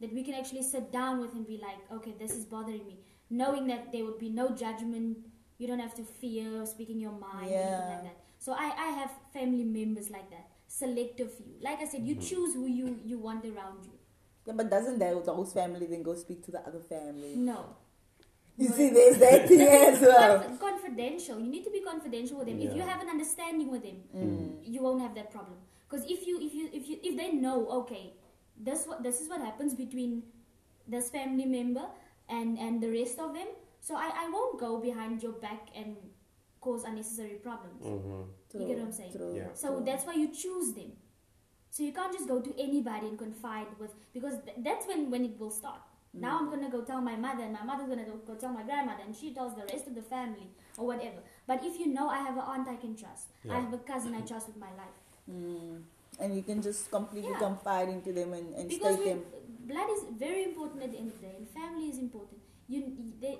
That 0.00 0.12
we 0.12 0.22
can 0.24 0.34
actually 0.34 0.62
sit 0.62 0.90
down 0.92 1.20
with 1.20 1.34
and 1.34 1.46
be 1.46 1.58
like, 1.62 1.78
okay, 1.92 2.14
this 2.18 2.32
is 2.32 2.44
bothering 2.44 2.86
me. 2.86 3.00
Knowing 3.28 3.66
that 3.68 3.92
there 3.92 4.04
would 4.04 4.18
be 4.18 4.28
no 4.28 4.50
judgment, 4.50 5.18
you 5.58 5.66
don't 5.66 5.78
have 5.78 5.94
to 5.94 6.02
fear 6.02 6.64
speaking 6.66 6.98
your 7.00 7.12
mind, 7.12 7.50
or 7.50 7.54
anything 7.54 7.60
Yeah. 7.60 7.88
like 7.94 8.02
that. 8.04 8.16
So 8.38 8.52
I, 8.52 8.72
I 8.76 8.88
have 9.00 9.10
family 9.32 9.64
members 9.64 10.10
like 10.10 10.30
that. 10.30 10.49
Selective 10.70 11.32
few. 11.34 11.46
Like 11.60 11.80
I 11.80 11.86
said, 11.92 12.02
you 12.06 12.14
Mhm. 12.14 12.28
choose 12.28 12.54
who 12.54 12.66
you, 12.66 12.96
you 13.04 13.18
want 13.18 13.44
around 13.44 13.84
you. 13.84 13.94
Yeah, 14.46 14.52
but 14.54 14.70
doesn't 14.70 14.98
that 15.00 15.24
the 15.24 15.34
host 15.34 15.52
family 15.52 15.86
then 15.86 16.02
go 16.04 16.14
speak 16.14 16.44
to 16.44 16.52
the 16.52 16.60
other 16.66 16.78
family? 16.78 17.34
No. 17.34 17.74
You 18.56 18.68
No, 18.68 18.76
see, 18.76 18.90
there's 18.90 19.18
that 19.18 19.48
thing 19.48 19.60
as 19.88 20.00
well. 20.00 20.38
Confidential. 20.58 21.40
You 21.40 21.50
need 21.50 21.64
to 21.64 21.70
be 21.70 21.80
confidential 21.80 22.38
with 22.38 22.46
them. 22.46 22.60
If 22.60 22.74
you 22.76 22.82
have 22.82 23.02
an 23.02 23.08
understanding 23.08 23.68
with 23.74 23.82
them, 23.82 23.98
Mm. 24.14 24.72
you 24.74 24.80
won't 24.86 25.02
have 25.06 25.14
that 25.16 25.32
problem. 25.32 25.58
Because 25.88 26.04
if 26.14 26.24
you 26.28 26.38
if 26.40 26.54
you 26.54 26.68
if 26.72 26.88
you 26.88 26.98
if 27.02 27.16
they 27.16 27.32
know, 27.32 27.56
okay, 27.80 28.14
this 28.68 28.86
what 28.86 29.02
this 29.02 29.20
is 29.20 29.28
what 29.28 29.40
happens 29.40 29.74
between 29.74 30.22
this 30.86 31.10
family 31.10 31.46
member 31.46 31.86
and 32.28 32.58
and 32.58 32.80
the 32.80 32.90
rest 32.98 33.18
of 33.18 33.34
them. 33.34 33.48
So 33.80 33.96
I 34.06 34.08
I 34.24 34.30
won't 34.36 34.60
go 34.66 34.78
behind 34.88 35.20
your 35.28 35.32
back 35.48 35.74
and 35.74 35.96
cause 36.60 36.84
unnecessary 36.84 37.36
problems. 37.42 37.82
hmm 37.82 38.22
You 38.58 38.66
get 38.66 38.78
what 38.78 38.86
I'm 38.86 38.92
saying? 38.92 39.12
True, 39.12 39.34
Yeah. 39.36 39.52
So 39.54 39.68
true. 39.76 39.84
that's 39.84 40.04
why 40.04 40.14
you 40.14 40.28
choose 40.28 40.72
them. 40.74 40.92
So 41.70 41.82
you 41.84 41.92
can't 41.92 42.12
just 42.12 42.26
go 42.28 42.40
to 42.40 42.52
anybody 42.60 43.06
and 43.08 43.18
confide 43.18 43.66
with 43.78 43.92
because 44.12 44.34
th- 44.44 44.56
that's 44.58 44.86
when 44.86 45.10
when 45.10 45.24
it 45.24 45.38
will 45.38 45.50
start. 45.50 45.80
Now 46.12 46.38
I'm 46.40 46.50
gonna 46.50 46.68
go 46.68 46.80
tell 46.82 47.00
my 47.00 47.14
mother, 47.24 47.44
and 47.44 47.52
my 47.52 47.62
mother's 47.62 47.88
gonna 47.88 48.04
go, 48.04 48.16
go 48.30 48.34
tell 48.34 48.52
my 48.52 48.64
grandmother, 48.64 49.02
and 49.06 49.14
she 49.14 49.32
tells 49.32 49.54
the 49.54 49.64
rest 49.72 49.86
of 49.86 49.94
the 49.94 50.02
family 50.02 50.48
or 50.76 50.86
whatever. 50.88 51.20
But 51.46 51.64
if 51.64 51.78
you 51.78 51.86
know 51.96 52.08
I 52.08 52.18
have 52.18 52.36
an 52.36 52.46
aunt 52.54 52.68
I 52.68 52.74
can 52.84 52.96
trust, 52.96 53.28
I 53.48 53.60
have 53.60 53.72
a 53.72 53.78
cousin 53.78 54.14
I 54.20 54.22
trust 54.32 54.48
with 54.48 54.56
my 54.56 54.72
life, 54.82 54.98
Mm. 55.30 55.82
And 56.18 56.34
you 56.36 56.42
can 56.42 56.60
just 56.60 56.90
completely 56.90 57.30
Yeah. 57.30 57.38
confide 57.46 57.88
into 57.88 58.12
them 58.12 58.32
and, 58.38 58.52
and 58.54 58.68
because 58.68 58.96
state 58.96 59.04
we, 59.04 59.10
them. 59.10 59.22
blood 59.72 59.88
is 59.96 60.02
very 60.24 60.42
important 60.50 60.82
at 60.82 60.90
the 60.90 60.98
end 60.98 61.12
of 61.12 61.20
the 61.20 61.26
day, 61.28 61.34
and 61.38 61.48
family 61.48 61.86
is 61.88 61.98
important. 61.98 62.40
You, 62.66 62.80
they, 63.20 63.38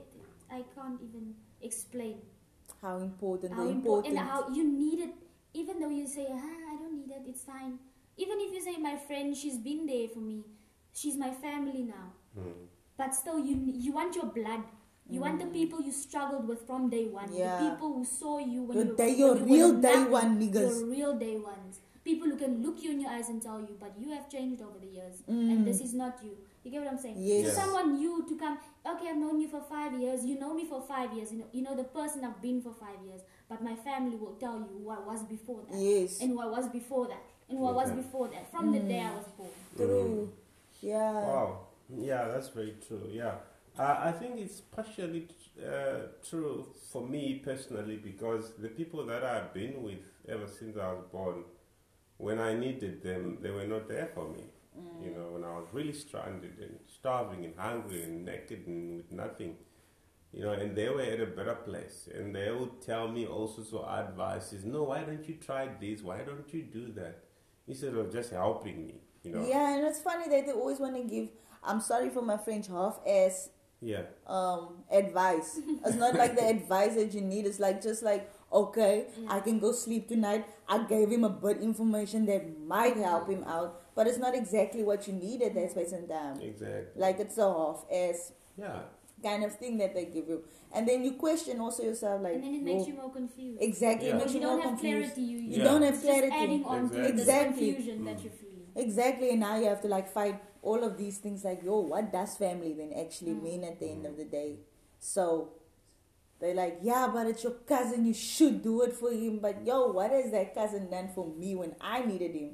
I 0.51 0.63
can't 0.77 1.01
even 1.09 1.35
explain 1.61 2.21
How 2.83 2.99
important 2.99 3.53
how 3.55 3.65
the 3.65 3.71
important 3.71 4.15
important. 4.15 4.19
and 4.19 4.29
how 4.31 4.49
you 4.57 4.65
need 4.73 5.01
it 5.07 5.15
even 5.53 5.81
though 5.81 5.91
you 5.91 6.07
say 6.07 6.27
ah, 6.31 6.73
i 6.73 6.77
don't 6.81 6.95
need 6.99 7.11
it 7.11 7.23
it's 7.31 7.43
fine 7.43 7.73
even 8.17 8.39
if 8.45 8.53
you 8.55 8.61
say 8.67 8.77
my 8.79 8.97
friend 8.97 9.37
she's 9.37 9.59
been 9.59 9.87
there 9.87 10.09
for 10.09 10.21
me 10.21 10.39
she's 10.93 11.17
my 11.17 11.31
family 11.31 11.83
now. 11.89 12.07
Mm. 12.39 12.53
But 13.01 13.15
still, 13.15 13.39
you 13.49 13.55
you 13.85 13.93
want 13.99 14.17
your 14.17 14.27
blood. 14.39 14.63
You 15.09 15.21
want 15.21 15.39
the 15.43 15.47
people 15.53 15.81
you 15.89 15.93
struggled 15.99 16.47
with 16.49 16.65
from 16.67 16.89
day 16.95 17.05
one. 17.19 17.29
Mm. 17.29 17.39
Yeah. 17.39 17.53
The 17.61 17.69
people 17.71 17.93
who 17.95 18.05
saw 18.05 18.33
you 18.39 18.65
when 18.71 18.77
Your 18.79 18.87
you 18.89 18.97
day- 18.97 19.07
when 19.13 19.19
your 19.23 19.37
you 19.39 19.45
real 19.55 19.71
were 19.75 19.81
day 19.87 19.95
nothing. 19.95 20.13
one 20.17 20.35
niggas. 20.43 20.75
Your 20.81 20.91
real 20.97 21.15
day 21.23 21.37
ones. 21.47 21.79
People 22.11 22.29
who 22.33 22.37
can 22.43 22.59
look 22.67 22.83
you 22.87 22.91
in 22.97 23.01
your 23.07 23.11
eyes 23.15 23.29
and 23.35 23.41
tell 23.47 23.61
you, 23.69 23.77
but 23.85 23.97
you 24.03 24.11
have 24.17 24.29
changed 24.35 24.63
over 24.69 24.79
the 24.85 24.91
years, 24.99 25.23
Mm. 25.29 25.51
and 25.55 25.67
this 25.71 25.81
is 25.87 25.95
not 26.03 26.23
you. 26.29 26.37
You 26.63 26.71
get 26.71 26.83
what 26.83 26.93
I'm 26.93 26.99
saying? 26.99 27.17
Yes. 27.19 27.47
Yes. 27.47 27.55
Someone 27.57 27.95
new 27.97 28.25
to 28.29 28.37
come. 28.37 28.59
Okay, 28.87 29.09
I've 29.11 29.17
known 29.17 29.41
you 29.41 29.49
for 29.49 29.63
five 29.63 29.99
years. 29.99 30.25
You 30.25 30.39
know 30.39 30.53
me 30.55 30.67
for 30.67 30.83
five 30.83 31.13
years. 31.15 31.33
You 31.33 31.39
know, 31.39 31.47
you 31.53 31.63
know 31.63 31.75
the 31.75 31.85
person 31.85 32.25
I've 32.25 32.41
been 32.43 32.61
for 32.61 32.73
five 32.75 32.99
years. 33.07 33.23
But 33.49 33.63
my 33.63 33.75
family 33.77 34.17
will 34.17 34.35
tell 34.35 34.59
you 34.59 34.69
who 34.85 34.91
I 34.91 35.01
was 35.01 35.23
before 35.25 35.61
that, 35.69 35.77
Yes. 35.79 36.21
and 36.21 36.31
who 36.31 36.41
I 36.41 36.47
was 36.47 36.69
before 36.69 37.09
that, 37.09 37.23
and 37.49 37.59
who 37.59 37.67
I 37.67 37.73
was 37.73 37.91
before 37.91 38.29
that, 38.29 38.51
from 38.51 38.71
the 38.73 38.79
day 38.81 39.01
I 39.01 39.13
was 39.15 39.27
born. 39.37 39.51
True. 39.77 40.33
Yeah. 40.81 41.13
Wow. 41.13 41.61
Yeah, 41.89 42.29
that's 42.29 42.49
very 42.51 42.77
true. 42.87 43.09
Yeah. 43.11 43.35
Uh, 43.79 43.97
I 44.01 44.13
think 44.13 44.39
it's 44.39 44.61
partially 44.61 45.29
uh, 45.65 46.09
true 46.29 46.67
for 46.93 47.07
me 47.07 47.41
personally 47.45 47.97
because 47.97 48.53
the 48.59 48.69
people 48.69 49.05
that 49.07 49.25
I've 49.25 49.53
been 49.55 49.83
with 49.83 50.01
ever 50.29 50.47
since 50.47 50.77
I 50.77 50.93
was 50.93 51.05
born, 51.11 51.45
when 52.19 52.39
I 52.39 52.55
needed 52.55 53.03
them, 53.03 53.39
they 53.41 53.51
were 53.51 53.67
not 53.67 53.89
there 53.89 54.11
for 54.15 54.29
me. 54.29 54.45
You 55.03 55.11
know, 55.13 55.29
when 55.33 55.45
I 55.45 55.53
was 55.59 55.67
really 55.73 55.93
stranded 55.93 56.59
and 56.61 56.79
starving 56.87 57.45
and 57.45 57.55
hungry 57.57 58.03
and 58.03 58.25
naked 58.25 58.67
and 58.67 58.97
with 58.99 59.11
nothing, 59.13 59.57
you 60.33 60.43
know, 60.43 60.53
and 60.53 60.77
they 60.77 60.89
were 60.89 61.01
at 61.03 61.21
a 61.21 61.27
better 61.27 61.55
place. 61.55 62.09
And 62.15 62.35
they 62.35 62.51
would 62.51 62.81
tell 62.83 63.09
me 63.09 63.27
all 63.27 63.49
sorts 63.49 63.73
of 63.73 63.85
advices. 63.89 64.65
No, 64.65 64.85
why 64.85 65.03
don't 65.03 65.27
you 65.29 65.35
try 65.37 65.69
this? 65.81 66.03
Why 66.03 66.19
don't 66.19 66.53
you 66.53 66.63
do 66.63 66.93
that? 66.93 67.25
Instead 67.67 67.95
of 67.95 68.13
just 68.13 68.31
helping 68.31 68.87
me, 68.87 68.95
you 69.23 69.33
know. 69.33 69.47
Yeah, 69.47 69.77
and 69.77 69.87
it's 69.87 70.01
funny 70.01 70.29
that 70.29 70.47
they 70.47 70.53
always 70.53 70.79
want 70.81 70.97
to 70.97 71.03
give. 71.05 71.29
I'm 71.63 71.81
sorry 71.81 72.11
for 72.11 72.23
my 72.23 72.37
French 72.37 72.67
half 72.69 73.01
ass 73.07 73.51
Yeah. 73.81 74.03
um 74.27 74.85
advice. 74.91 75.59
it's 75.87 75.97
not 75.97 76.15
like 76.15 76.37
the 76.37 76.47
advice 76.57 76.95
that 76.97 77.15
you 77.15 77.21
need. 77.23 77.47
It's 77.47 77.61
like 77.61 77.81
just 77.83 78.03
like 78.03 78.31
okay, 78.53 79.07
Yeah. 79.17 79.33
I 79.35 79.41
can 79.41 79.59
go 79.61 79.73
sleep 79.73 80.09
tonight. 80.09 80.45
I 80.75 80.79
gave 80.91 81.11
him 81.11 81.25
a 81.25 81.29
bit 81.45 81.59
information 81.69 82.27
that 82.27 82.43
might 82.75 82.97
help 82.97 83.29
him 83.29 83.43
out, 83.45 83.95
but 83.97 84.07
it's 84.07 84.19
not 84.25 84.35
exactly 84.37 84.85
what 84.91 85.07
you 85.09 85.15
need 85.15 85.43
at 85.43 85.55
that 85.55 85.73
space 85.73 85.93
and 85.93 86.09
time. 86.09 86.41
Exactly. 86.41 86.93
Like 87.05 87.19
it's 87.25 87.39
a 87.39 87.49
half 87.53 87.85
ass 88.03 88.33
Yeah. 88.57 88.83
kind 89.25 89.45
of 89.49 89.57
thing 89.63 89.79
that 89.79 89.95
they 89.97 90.05
give 90.17 90.29
you, 90.33 90.45
and 90.73 90.89
then 90.89 91.03
you 91.07 91.13
question 91.23 91.61
also 91.61 91.83
yourself 91.89 92.23
like, 92.27 92.35
and 92.37 92.45
then 92.45 92.55
it 92.55 92.63
makes 92.69 92.83
"Whoa." 92.85 92.89
you 92.91 92.95
more 93.03 93.11
confused. 93.17 93.61
exactly 93.71 94.09
Yeah. 94.09 94.15
it 94.15 94.19
makes 94.23 94.35
you 94.35 94.41
you 94.41 94.47
don't 94.47 94.57
more 94.61 94.69
have 94.69 94.79
confused. 94.79 95.15
clarity. 95.15 95.23
You, 95.33 95.39
You 95.39 95.57
Yeah. 95.59 95.65
don't 95.65 95.83
have 95.89 95.95
it's 95.95 96.05
just 96.05 96.19
clarity. 96.19 96.37
adding 96.45 96.65
on 96.77 96.89
to 96.91 96.97
this 96.97 97.11
Exactly. 97.11 97.67
confusion 97.73 98.05
that 98.05 98.17
Mm. 98.19 98.25
you're 98.25 98.33
feeling. 98.45 98.67
Exactly, 98.87 99.31
and 99.31 99.41
now 99.41 99.57
you 99.61 99.67
have 99.73 99.83
to 99.83 99.89
like 99.97 100.09
fight 100.19 100.41
all 100.63 100.85
of 100.89 100.97
these 101.03 101.19
things. 101.19 101.45
Like, 101.51 101.63
yo, 101.71 101.81
what 101.95 102.13
does 102.13 102.37
family 102.37 102.73
then 102.81 102.93
actually 103.05 103.35
Mm. 103.35 103.43
mean 103.49 103.65
at 103.65 103.81
the 103.81 103.89
end 103.97 104.07
of 104.07 104.17
the 104.23 104.25
day? 104.39 104.51
So 105.01 105.25
they're 106.41 106.55
like, 106.55 106.79
yeah, 106.83 107.09
but 107.13 107.27
it's 107.27 107.45
your 107.45 107.53
cousin. 107.67 108.07
You 108.07 108.15
should 108.15 108.63
do 108.63 108.83
it 108.83 108.95
for 108.95 109.11
him. 109.13 109.39
But 109.41 109.65
yo, 109.67 109.93
what 109.93 110.11
has 110.11 110.31
that 110.33 110.55
cousin 110.55 110.91
done 110.91 111.11
for 111.15 111.27
me 111.27 111.55
when 111.55 111.75
I 111.81 112.03
needed 112.05 112.35
him? 112.35 112.53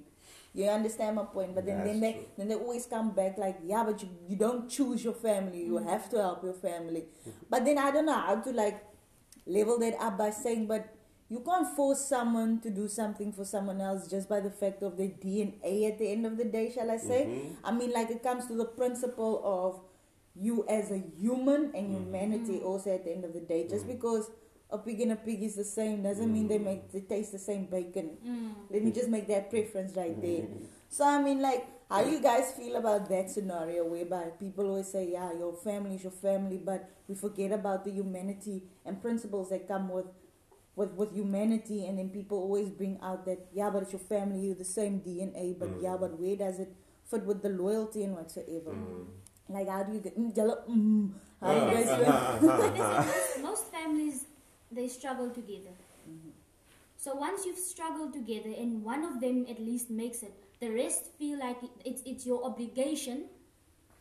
You 0.54 0.64
understand 0.70 1.16
my 1.16 1.24
point? 1.24 1.54
But 1.54 1.66
then, 1.66 1.84
then 1.84 2.00
they 2.00 2.12
true. 2.14 2.24
then 2.38 2.48
they 2.48 2.54
always 2.54 2.86
come 2.86 3.10
back 3.12 3.36
like, 3.38 3.58
yeah, 3.62 3.84
but 3.84 4.02
you, 4.02 4.08
you 4.28 4.36
don't 4.36 4.68
choose 4.70 5.04
your 5.04 5.12
family. 5.14 5.64
You 5.64 5.72
Mm. 5.74 5.88
have 5.88 6.08
to 6.10 6.16
help 6.16 6.42
your 6.42 6.54
family. 6.54 7.04
But 7.50 7.64
then 7.66 7.78
I 7.78 7.90
don't 7.90 8.06
know 8.06 8.14
how 8.14 8.36
to 8.36 8.52
like 8.52 8.82
level 9.46 9.78
that 9.80 9.94
up 10.00 10.16
by 10.18 10.30
saying, 10.30 10.66
but 10.66 10.88
you 11.28 11.40
can't 11.40 11.68
force 11.76 12.04
someone 12.08 12.60
to 12.60 12.70
do 12.70 12.88
something 12.88 13.32
for 13.32 13.44
someone 13.44 13.80
else 13.80 14.08
just 14.08 14.28
by 14.28 14.40
the 14.40 14.50
fact 14.50 14.82
of 14.82 14.96
their 14.96 15.08
DNA 15.08 15.88
at 15.92 15.98
the 15.98 16.08
end 16.10 16.24
of 16.24 16.36
the 16.36 16.44
day, 16.44 16.70
shall 16.72 16.90
I 16.90 16.96
say? 16.96 17.26
Mhm. 17.26 17.56
I 17.64 17.72
mean, 17.72 17.92
like 17.92 18.10
it 18.10 18.22
comes 18.22 18.46
to 18.46 18.54
the 18.54 18.64
principle 18.64 19.40
of 19.44 19.80
you 20.38 20.64
as 20.68 20.90
a 20.90 20.98
human 20.98 21.70
and 21.74 21.88
Mhm. 21.88 21.94
humanity 22.04 22.58
Mm. 22.60 22.64
also 22.64 22.90
at 22.90 23.04
the 23.04 23.12
end 23.12 23.24
of 23.24 23.32
the 23.32 23.40
day. 23.40 23.66
Just 23.68 23.84
Mhm. 23.86 23.92
because 23.94 24.30
a 24.70 24.78
pig 24.78 25.00
and 25.00 25.12
a 25.12 25.16
pig 25.16 25.42
is 25.42 25.54
the 25.54 25.64
same 25.64 26.02
doesn't 26.02 26.32
mean 26.32 26.48
they 26.48 26.58
Mm. 26.58 26.64
make 26.64 26.90
they 26.92 27.00
taste 27.00 27.32
the 27.32 27.38
same 27.38 27.66
bacon. 27.66 28.16
Mm. 28.24 28.52
Let 28.70 28.82
me 28.84 28.90
just 28.92 29.08
make 29.08 29.26
that 29.28 29.48
preference 29.50 29.96
right 29.96 30.20
there. 30.20 30.42
Mhm. 30.42 30.66
So 30.88 31.04
I 31.04 31.22
mean, 31.22 31.40
like, 31.40 31.64
how 31.88 32.00
you 32.04 32.20
guys 32.20 32.52
feel 32.52 32.74
about 32.76 33.08
that 33.08 33.30
scenario 33.30 33.84
whereby 33.88 34.24
people 34.40 34.66
always 34.66 34.88
say, 34.88 35.04
"Yeah, 35.12 35.32
your 35.32 35.52
family 35.54 35.94
is 35.94 36.02
your 36.02 36.12
family," 36.12 36.58
but 36.58 36.88
we 37.08 37.14
forget 37.14 37.52
about 37.52 37.84
the 37.84 37.92
humanity 37.92 38.68
and 38.84 39.00
principles 39.00 39.50
that 39.50 39.68
come 39.68 39.88
with, 39.88 40.06
with, 40.74 40.92
with 40.94 41.12
humanity, 41.12 41.86
and 41.86 41.98
then 41.98 42.10
people 42.10 42.38
always 42.38 42.68
bring 42.70 42.98
out 43.00 43.24
that, 43.24 43.46
"Yeah, 43.52 43.70
but 43.70 43.84
it's 43.84 43.92
your 43.92 44.00
family, 44.00 44.40
you're 44.46 44.56
the 44.56 44.64
same 44.64 44.98
DNA," 45.00 45.52
but 45.58 45.68
Mm. 45.68 45.82
yeah, 45.82 45.96
but 45.96 46.18
where 46.20 46.36
does 46.36 46.58
it 46.58 46.72
fit 47.04 47.24
with 47.24 47.40
the 47.42 47.48
loyalty 47.50 48.02
and 48.02 48.14
whatsoever? 48.16 48.72
Mm. 48.72 49.06
Like, 49.48 49.68
how 49.68 49.82
do 49.84 49.92
you 49.92 50.00
get? 50.00 50.18
Mm, 50.18 50.34
jala- 50.34 50.62
mm, 50.68 51.10
how 51.40 51.54
do 51.54 51.60
you 51.60 51.72
guys 51.74 51.88
ah, 51.88 51.96
feel? 51.96 52.50
ah, 52.50 52.56
But 52.56 52.80
ah, 52.80 52.98
listen, 53.06 53.42
most, 53.42 53.42
most 53.42 53.64
families 53.72 54.24
they 54.70 54.88
struggle 54.88 55.30
together. 55.30 55.74
So 56.98 57.14
once 57.14 57.44
you've 57.46 57.58
struggled 57.58 58.12
together 58.12 58.50
and 58.58 58.82
one 58.82 59.04
of 59.04 59.20
them 59.20 59.46
at 59.48 59.60
least 59.60 59.90
makes 59.90 60.22
it, 60.22 60.32
the 60.60 60.70
rest 60.70 61.06
feel 61.18 61.38
like 61.38 61.58
it's 61.84 62.02
it's 62.04 62.26
your 62.26 62.42
obligation 62.44 63.26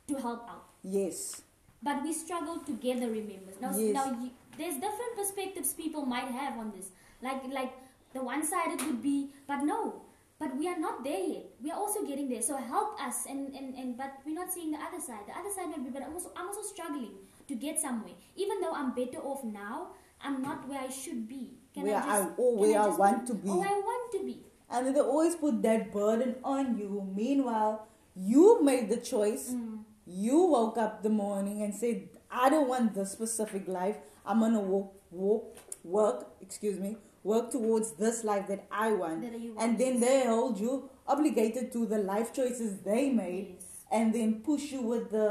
to 0.08 0.16
help 0.16 0.50
out. 0.50 0.66
Yes. 0.84 1.42
But 1.84 2.02
we 2.02 2.14
struggle 2.14 2.58
together, 2.66 3.08
remember. 3.12 3.54
Now, 3.62 3.78
Yes. 3.78 3.94
now 3.94 4.06
you, 4.22 4.32
there's 4.58 4.76
different 4.82 5.14
perspectives 5.16 5.74
people 5.74 6.06
might 6.06 6.30
have 6.34 6.58
on 6.58 6.72
this. 6.76 6.90
Like 7.22 7.44
like 7.54 7.74
the 8.14 8.24
one 8.24 8.42
sided 8.44 8.82
would 8.88 9.02
be, 9.04 9.30
but 9.46 9.62
no, 9.62 10.02
but 10.40 10.56
we 10.58 10.68
are 10.68 10.78
not 10.78 11.04
there 11.04 11.20
yet. 11.20 11.46
We 11.62 11.72
are 11.72 11.78
also 11.78 12.06
getting 12.06 12.30
there. 12.30 12.42
So 12.42 12.58
help 12.58 13.00
us, 13.02 13.26
and 13.28 13.54
and, 13.56 13.76
and 13.76 13.98
but 13.98 14.14
we're 14.26 14.36
not 14.36 14.52
seeing 14.52 14.72
the 14.72 14.78
other 14.80 15.00
side. 15.00 15.24
The 15.28 15.38
other 15.38 15.52
side 15.56 15.70
might 15.70 15.84
be, 15.84 15.90
but 15.90 16.04
I'm 16.04 16.14
also 16.14 16.32
I'm 16.36 16.48
also 16.48 16.62
struggling 16.62 17.14
to 17.48 17.56
get 17.56 17.80
somewhere. 17.80 18.14
Even 18.36 18.62
though 18.62 18.74
I'm 18.74 18.94
better 18.94 19.20
off 19.20 19.44
now, 19.44 19.90
I'm 20.22 20.42
not 20.42 20.68
where 20.68 20.80
I 20.80 20.90
should 20.90 21.28
be. 21.28 21.58
Where 21.74 21.94
just, 21.94 22.08
I- 22.08 22.28
or 22.38 22.52
can 22.52 22.60
where 22.60 22.80
I 22.82 22.86
just 22.86 23.00
want 23.00 23.22
be- 23.22 23.28
to 23.28 23.34
be. 23.36 23.50
Oh, 23.50 23.62
I 23.62 23.76
want 23.92 24.12
to 24.14 24.26
be. 24.26 24.38
And 24.70 24.88
then 24.88 24.94
they 24.94 25.00
always 25.02 25.36
put 25.36 25.62
that 25.62 25.92
burden 25.94 26.36
on 26.44 26.78
you. 26.78 27.08
Meanwhile, 27.16 27.88
you 28.16 28.62
made 28.64 28.90
the 28.90 28.98
choice. 28.98 29.52
Mm. 29.52 29.84
You 30.08 30.38
woke 30.44 30.78
up 30.78 31.02
the 31.04 31.10
morning 31.10 31.62
and 31.64 31.74
said, 31.74 32.10
I 32.32 32.50
don't 32.50 32.68
want 32.68 32.94
this 32.94 33.12
specific 33.12 33.68
life. 33.68 33.98
I'm 34.26 34.40
gonna 34.40 34.60
walk, 34.60 34.94
walk, 35.12 35.58
work, 35.84 36.28
excuse 36.42 36.80
me, 36.80 36.98
work 37.32 37.46
towards 37.52 37.92
this 38.04 38.24
life 38.24 38.46
that 38.54 38.64
I 38.72 38.88
want. 39.02 39.22
That 39.24 39.40
you 39.46 39.56
And 39.60 39.78
then 39.82 40.00
they 40.00 40.26
hold 40.26 40.60
you 40.66 40.90
obligated 41.08 41.72
to 41.76 41.86
the 41.94 41.98
life 42.14 42.30
choices 42.40 42.72
they 42.92 43.10
made 43.10 43.48
Yes. 43.56 43.66
and 43.92 44.14
then 44.18 44.30
push 44.50 44.72
you 44.76 44.82
with 44.94 45.10
the 45.18 45.30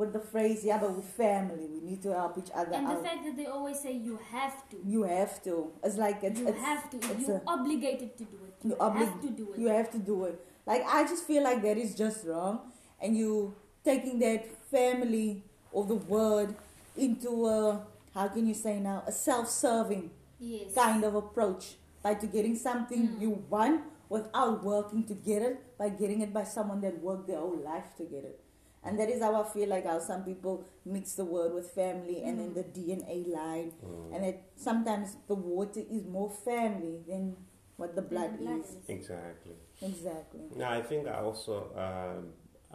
with 0.00 0.10
the 0.14 0.20
phrase, 0.32 0.60
yeah, 0.68 0.78
but 0.82 0.90
we're 0.96 1.02
family. 1.02 1.66
We 1.74 1.80
need 1.88 2.00
to 2.04 2.12
help 2.18 2.38
each 2.42 2.50
other 2.60 2.72
And 2.76 2.86
the 2.86 2.92
out. 2.92 3.02
fact 3.06 3.24
that 3.26 3.36
they 3.40 3.44
always 3.56 3.78
say 3.84 3.92
you 3.92 4.18
have 4.36 4.56
to. 4.70 4.76
you 4.94 5.02
have 5.02 5.34
to. 5.48 5.54
It's 5.84 5.98
like 6.04 6.18
it's, 6.28 6.40
you 6.40 6.48
it's 6.48 6.58
have 6.70 6.88
to. 6.92 6.96
it's 7.12 7.28
You're 7.28 7.42
a- 7.46 7.50
obligated 7.56 8.16
to 8.20 8.24
do 8.24 8.38
it. 8.48 8.54
You 8.64 8.70
You 8.70 8.76
oblig- 8.86 9.08
have 9.10 9.20
to 9.26 9.30
do 9.40 9.52
it. 9.52 9.58
You 9.62 9.66
have 9.78 9.90
to 9.96 9.98
do 10.12 10.16
it. 10.30 10.36
Like 10.70 10.82
I 10.98 11.04
just 11.12 11.24
feel 11.30 11.42
like 11.50 11.60
that 11.68 11.76
is 11.84 11.94
just 12.04 12.26
wrong, 12.26 12.54
and 13.02 13.14
you 13.20 13.54
taking 13.84 14.18
that 14.20 14.46
family 14.76 15.28
or 15.72 15.84
the 15.92 16.00
word 16.16 16.54
into 16.96 17.46
a 17.46 17.84
how 18.14 18.28
can 18.28 18.46
you 18.46 18.54
say 18.54 18.74
now 18.80 18.98
a 19.06 19.12
self-serving 19.12 20.10
yes. 20.42 20.74
kind 20.74 21.04
of 21.04 21.14
approach 21.14 21.74
by 22.02 22.14
to 22.14 22.26
getting 22.26 22.56
something 22.56 23.02
Mm. 23.08 23.20
you 23.24 23.30
want 23.48 23.82
without 24.08 24.62
working 24.64 25.04
to 25.10 25.14
get 25.14 25.42
it 25.42 25.56
by 25.78 25.88
getting 25.88 26.20
it 26.20 26.32
by 26.32 26.44
someone 26.44 26.80
that 26.82 27.00
worked 27.02 27.26
their 27.28 27.38
whole 27.40 27.56
life 27.72 27.90
to 27.96 28.04
get 28.04 28.24
it. 28.24 28.38
And 28.84 28.98
that 28.98 29.08
is 29.08 29.22
how 29.22 29.32
I 29.40 29.44
feel 29.48 29.68
like 29.68 29.86
how 29.86 30.00
some 30.00 30.24
people 30.24 30.64
mix 30.84 31.14
the 31.14 31.24
word 31.24 31.54
with 31.54 31.70
family 31.70 32.22
and 32.24 32.38
then 32.40 32.50
Mm. 32.50 32.54
the 32.60 32.64
DNA 32.76 33.18
line, 33.38 33.72
Mm. 33.80 34.14
and 34.14 34.24
that 34.24 34.38
sometimes 34.56 35.16
the 35.28 35.36
water 35.36 35.82
is 35.98 36.04
more 36.18 36.30
family 36.30 36.96
than 37.06 37.36
what 37.76 37.94
the 37.94 38.02
blood, 38.02 38.38
blood 38.40 38.60
is. 38.60 38.70
is. 38.70 38.88
Exactly. 38.88 39.56
Exactly. 39.80 40.40
No, 40.56 40.64
I 40.78 40.82
think 40.82 41.06
I 41.08 41.20
also 41.28 41.54
um, 41.86 42.32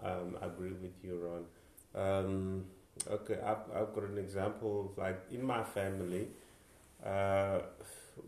um, 0.09 0.37
agree 0.41 0.73
with 0.85 0.95
you, 1.03 1.19
Ron. 1.25 1.45
Um, 2.03 2.65
okay, 3.17 3.37
I've, 3.49 3.65
I've 3.75 3.93
got 3.93 4.03
an 4.05 4.17
example. 4.17 4.93
Like 4.97 5.19
in 5.31 5.43
my 5.43 5.63
family, 5.63 6.29
uh, 7.07 7.59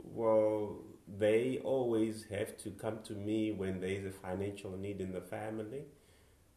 well, 0.04 0.78
they 1.08 1.60
always 1.64 2.26
have 2.32 2.58
to 2.58 2.70
come 2.72 3.00
to 3.04 3.14
me 3.14 3.52
when 3.52 3.82
there 3.82 3.90
is 3.90 4.06
a 4.06 4.12
financial 4.12 4.72
need 4.78 5.02
in 5.02 5.12
the 5.12 5.22
family. 5.22 5.84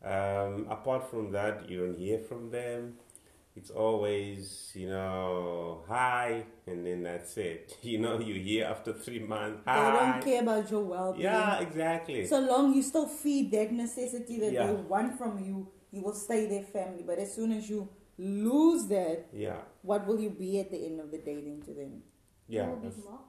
Um, 0.05 0.67
apart 0.69 1.11
from 1.11 1.31
that, 1.33 1.69
you 1.69 1.87
don't 1.87 1.99
hear 1.99 2.19
from 2.19 2.51
them. 2.51 2.95
It's 3.55 3.71
always, 3.71 4.73
you 4.75 4.89
know, 4.89 5.85
hi, 5.87 6.45
and 6.67 6.87
then 6.87 7.03
that's 7.03 7.37
it. 7.37 7.77
You 7.83 7.99
know, 7.99 8.19
you 8.19 8.35
hear 8.35 8.65
after 8.65 8.93
three 8.95 9.19
months, 9.19 9.61
hi. 9.67 9.91
They 9.91 9.99
don't 9.99 10.25
care 10.25 10.43
about 10.43 10.71
your 10.71 10.81
well-being. 10.81 11.25
Yeah, 11.25 11.61
exactly. 11.61 12.27
So 12.27 12.41
long 12.41 12.73
you 12.75 12.83
still 12.83 13.07
feed 13.07 13.51
that 13.53 13.71
necessity 13.73 14.41
that 14.41 14.53
Yeah. 14.53 14.67
they 14.69 14.73
want 14.73 15.19
from 15.19 15.39
you, 15.45 15.69
you 15.91 16.01
will 16.01 16.15
stay 16.15 16.47
their 16.47 16.63
family. 16.63 17.03
But 17.07 17.19
as 17.19 17.35
soon 17.35 17.53
as 17.53 17.69
you 17.69 17.89
lose 18.17 18.87
that, 18.87 19.27
yeah, 19.33 19.61
what 19.83 20.07
will 20.07 20.19
you 20.19 20.31
be 20.31 20.59
at 20.61 20.71
the 20.71 20.87
end 20.87 21.01
of 21.01 21.11
the 21.11 21.19
day 21.19 21.41
then 21.43 21.61
to 21.67 21.75
them? 21.75 22.03
Yeah. 22.55 22.65
You 22.65 22.71
will 22.71 22.77
be 22.77 22.89
that's- 22.89 23.05
mocked, 23.11 23.29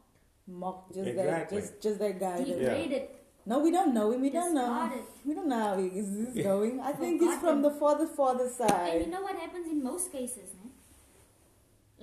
Mock 0.62 0.80
just 0.94 1.08
Exactly. 1.10 1.32
that 1.32 1.50
just 1.58 1.82
just 1.86 2.00
that 2.04 2.16
guy 2.24 2.38
that 2.40 2.48
Yeah. 2.48 2.56
degraded. 2.64 3.04
No, 3.52 3.56
we 3.66 3.72
don't 3.76 3.94
know 3.98 4.06
him. 4.12 4.22
We 4.26 4.30
don't 4.38 4.54
know. 4.58 4.68
Discarded. 4.68 5.06
We 5.30 5.34
don't 5.38 5.50
know 5.54 5.60
how 5.68 5.78
he 5.84 5.88
is 6.02 6.10
this 6.18 6.28
is 6.36 6.44
going. 6.50 6.76
I 6.90 6.92
think 7.02 7.22
it's 7.22 7.36
Forgotten. 7.36 7.48
from 7.50 7.62
the 7.68 7.72
father 7.84 8.08
father 8.20 8.48
side. 8.60 8.94
And 8.98 9.06
you 9.06 9.12
know 9.16 9.22
what 9.28 9.38
happens 9.44 9.68
in 9.76 9.82
most 9.92 10.12
cases, 10.18 10.50
no? 10.60 10.70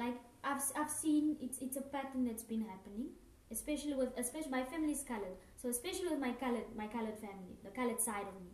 Like 0.05 0.17
I've 0.45 0.57
s- 0.67 0.73
I've 0.77 0.91
seen 0.91 1.37
it's 1.41 1.59
it's 1.67 1.77
a 1.77 1.83
pattern 1.97 2.25
that's 2.29 2.47
been 2.53 2.63
happening, 2.73 3.07
especially 3.51 3.95
with 4.01 4.11
especially 4.25 4.51
my 4.59 4.65
family's 4.65 4.99
is 5.03 5.05
colored, 5.13 5.37
so 5.61 5.69
especially 5.77 6.09
with 6.09 6.21
my 6.29 6.33
colored 6.45 6.69
my 6.83 6.87
colored 6.97 7.19
family, 7.27 7.55
the 7.65 7.71
colored 7.81 8.01
side 8.09 8.27
of 8.33 8.37
me, 8.47 8.51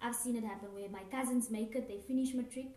I've 0.00 0.14
seen 0.14 0.36
it 0.36 0.44
happen 0.52 0.72
where 0.74 0.88
my 0.98 1.04
cousins 1.16 1.50
make 1.50 1.74
it, 1.74 1.88
they 1.88 1.98
finish 2.12 2.34
matric, 2.34 2.68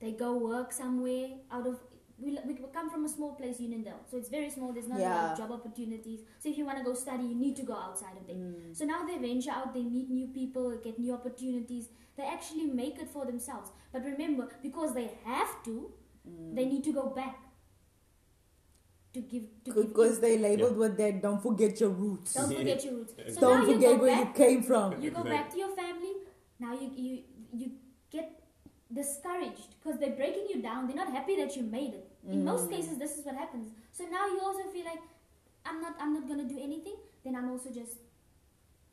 they 0.00 0.12
go 0.12 0.30
work 0.36 0.72
somewhere 0.72 1.28
out 1.50 1.66
of. 1.66 1.78
We, 2.20 2.36
we 2.44 2.54
come 2.72 2.90
from 2.90 3.04
a 3.04 3.08
small 3.08 3.34
place, 3.34 3.60
Unionville, 3.60 4.00
so 4.10 4.16
it's 4.16 4.28
very 4.28 4.50
small. 4.50 4.72
There's 4.72 4.88
not 4.88 4.98
a 5.00 5.04
lot 5.04 5.32
of 5.32 5.38
job 5.38 5.52
opportunities. 5.52 6.20
So 6.40 6.48
if 6.48 6.58
you 6.58 6.64
want 6.66 6.78
to 6.78 6.84
go 6.84 6.94
study, 6.94 7.24
you 7.24 7.34
need 7.36 7.54
to 7.56 7.62
go 7.62 7.74
outside 7.74 8.16
of 8.20 8.26
there. 8.26 8.36
Mm. 8.36 8.76
So 8.76 8.84
now 8.84 9.06
they 9.06 9.18
venture 9.18 9.52
out, 9.52 9.72
they 9.72 9.82
meet 9.84 10.10
new 10.10 10.26
people, 10.26 10.76
get 10.82 10.98
new 10.98 11.14
opportunities. 11.14 11.90
They 12.16 12.24
actually 12.24 12.64
make 12.66 12.98
it 12.98 13.08
for 13.10 13.24
themselves. 13.24 13.70
But 13.92 14.02
remember, 14.04 14.48
because 14.62 14.94
they 14.94 15.10
have 15.24 15.62
to, 15.66 15.92
they 16.54 16.64
need 16.64 16.82
to 16.84 16.92
go 16.92 17.06
back 17.10 17.38
to 19.14 19.20
give 19.20 19.44
to 19.64 19.72
give 19.72 19.88
Because 19.88 20.16
in. 20.16 20.22
they 20.22 20.38
labeled 20.38 20.76
with 20.76 20.96
that, 20.98 21.22
don't 21.22 21.42
forget 21.42 21.80
your 21.80 21.90
roots. 21.90 22.34
Don't 22.34 22.52
forget 22.54 22.84
your 22.84 22.94
roots. 22.94 23.14
So 23.34 23.40
Don't 23.40 23.60
now 23.60 23.66
you 23.66 23.74
forget 23.74 23.96
go 23.96 24.02
where 24.02 24.18
you 24.18 24.24
back. 24.24 24.34
came 24.34 24.62
from. 24.62 25.00
You 25.02 25.10
go 25.10 25.24
back 25.24 25.50
to 25.52 25.58
your 25.58 25.74
family. 25.76 26.12
Now 26.58 26.72
you 26.74 26.90
you 26.96 27.22
you 27.52 27.70
get 28.10 28.42
discouraged 28.92 29.76
because 29.80 29.98
they're 30.00 30.16
breaking 30.16 30.46
you 30.52 30.60
down. 30.62 30.86
They're 30.86 30.96
not 30.96 31.12
happy 31.12 31.36
that 31.36 31.56
you 31.56 31.62
made 31.62 31.94
it. 31.94 32.07
In 32.26 32.44
most 32.44 32.70
cases, 32.70 32.98
this 32.98 33.16
is 33.18 33.24
what 33.24 33.36
happens. 33.36 33.68
So 33.92 34.04
now 34.04 34.26
you 34.26 34.40
also 34.40 34.68
feel 34.70 34.84
like 34.84 35.00
I'm 35.64 35.80
not 35.80 35.94
I'm 36.00 36.12
not 36.14 36.28
gonna 36.28 36.44
do 36.48 36.58
anything. 36.58 36.96
Then 37.24 37.36
I'm 37.36 37.50
also 37.50 37.70
just 37.70 37.98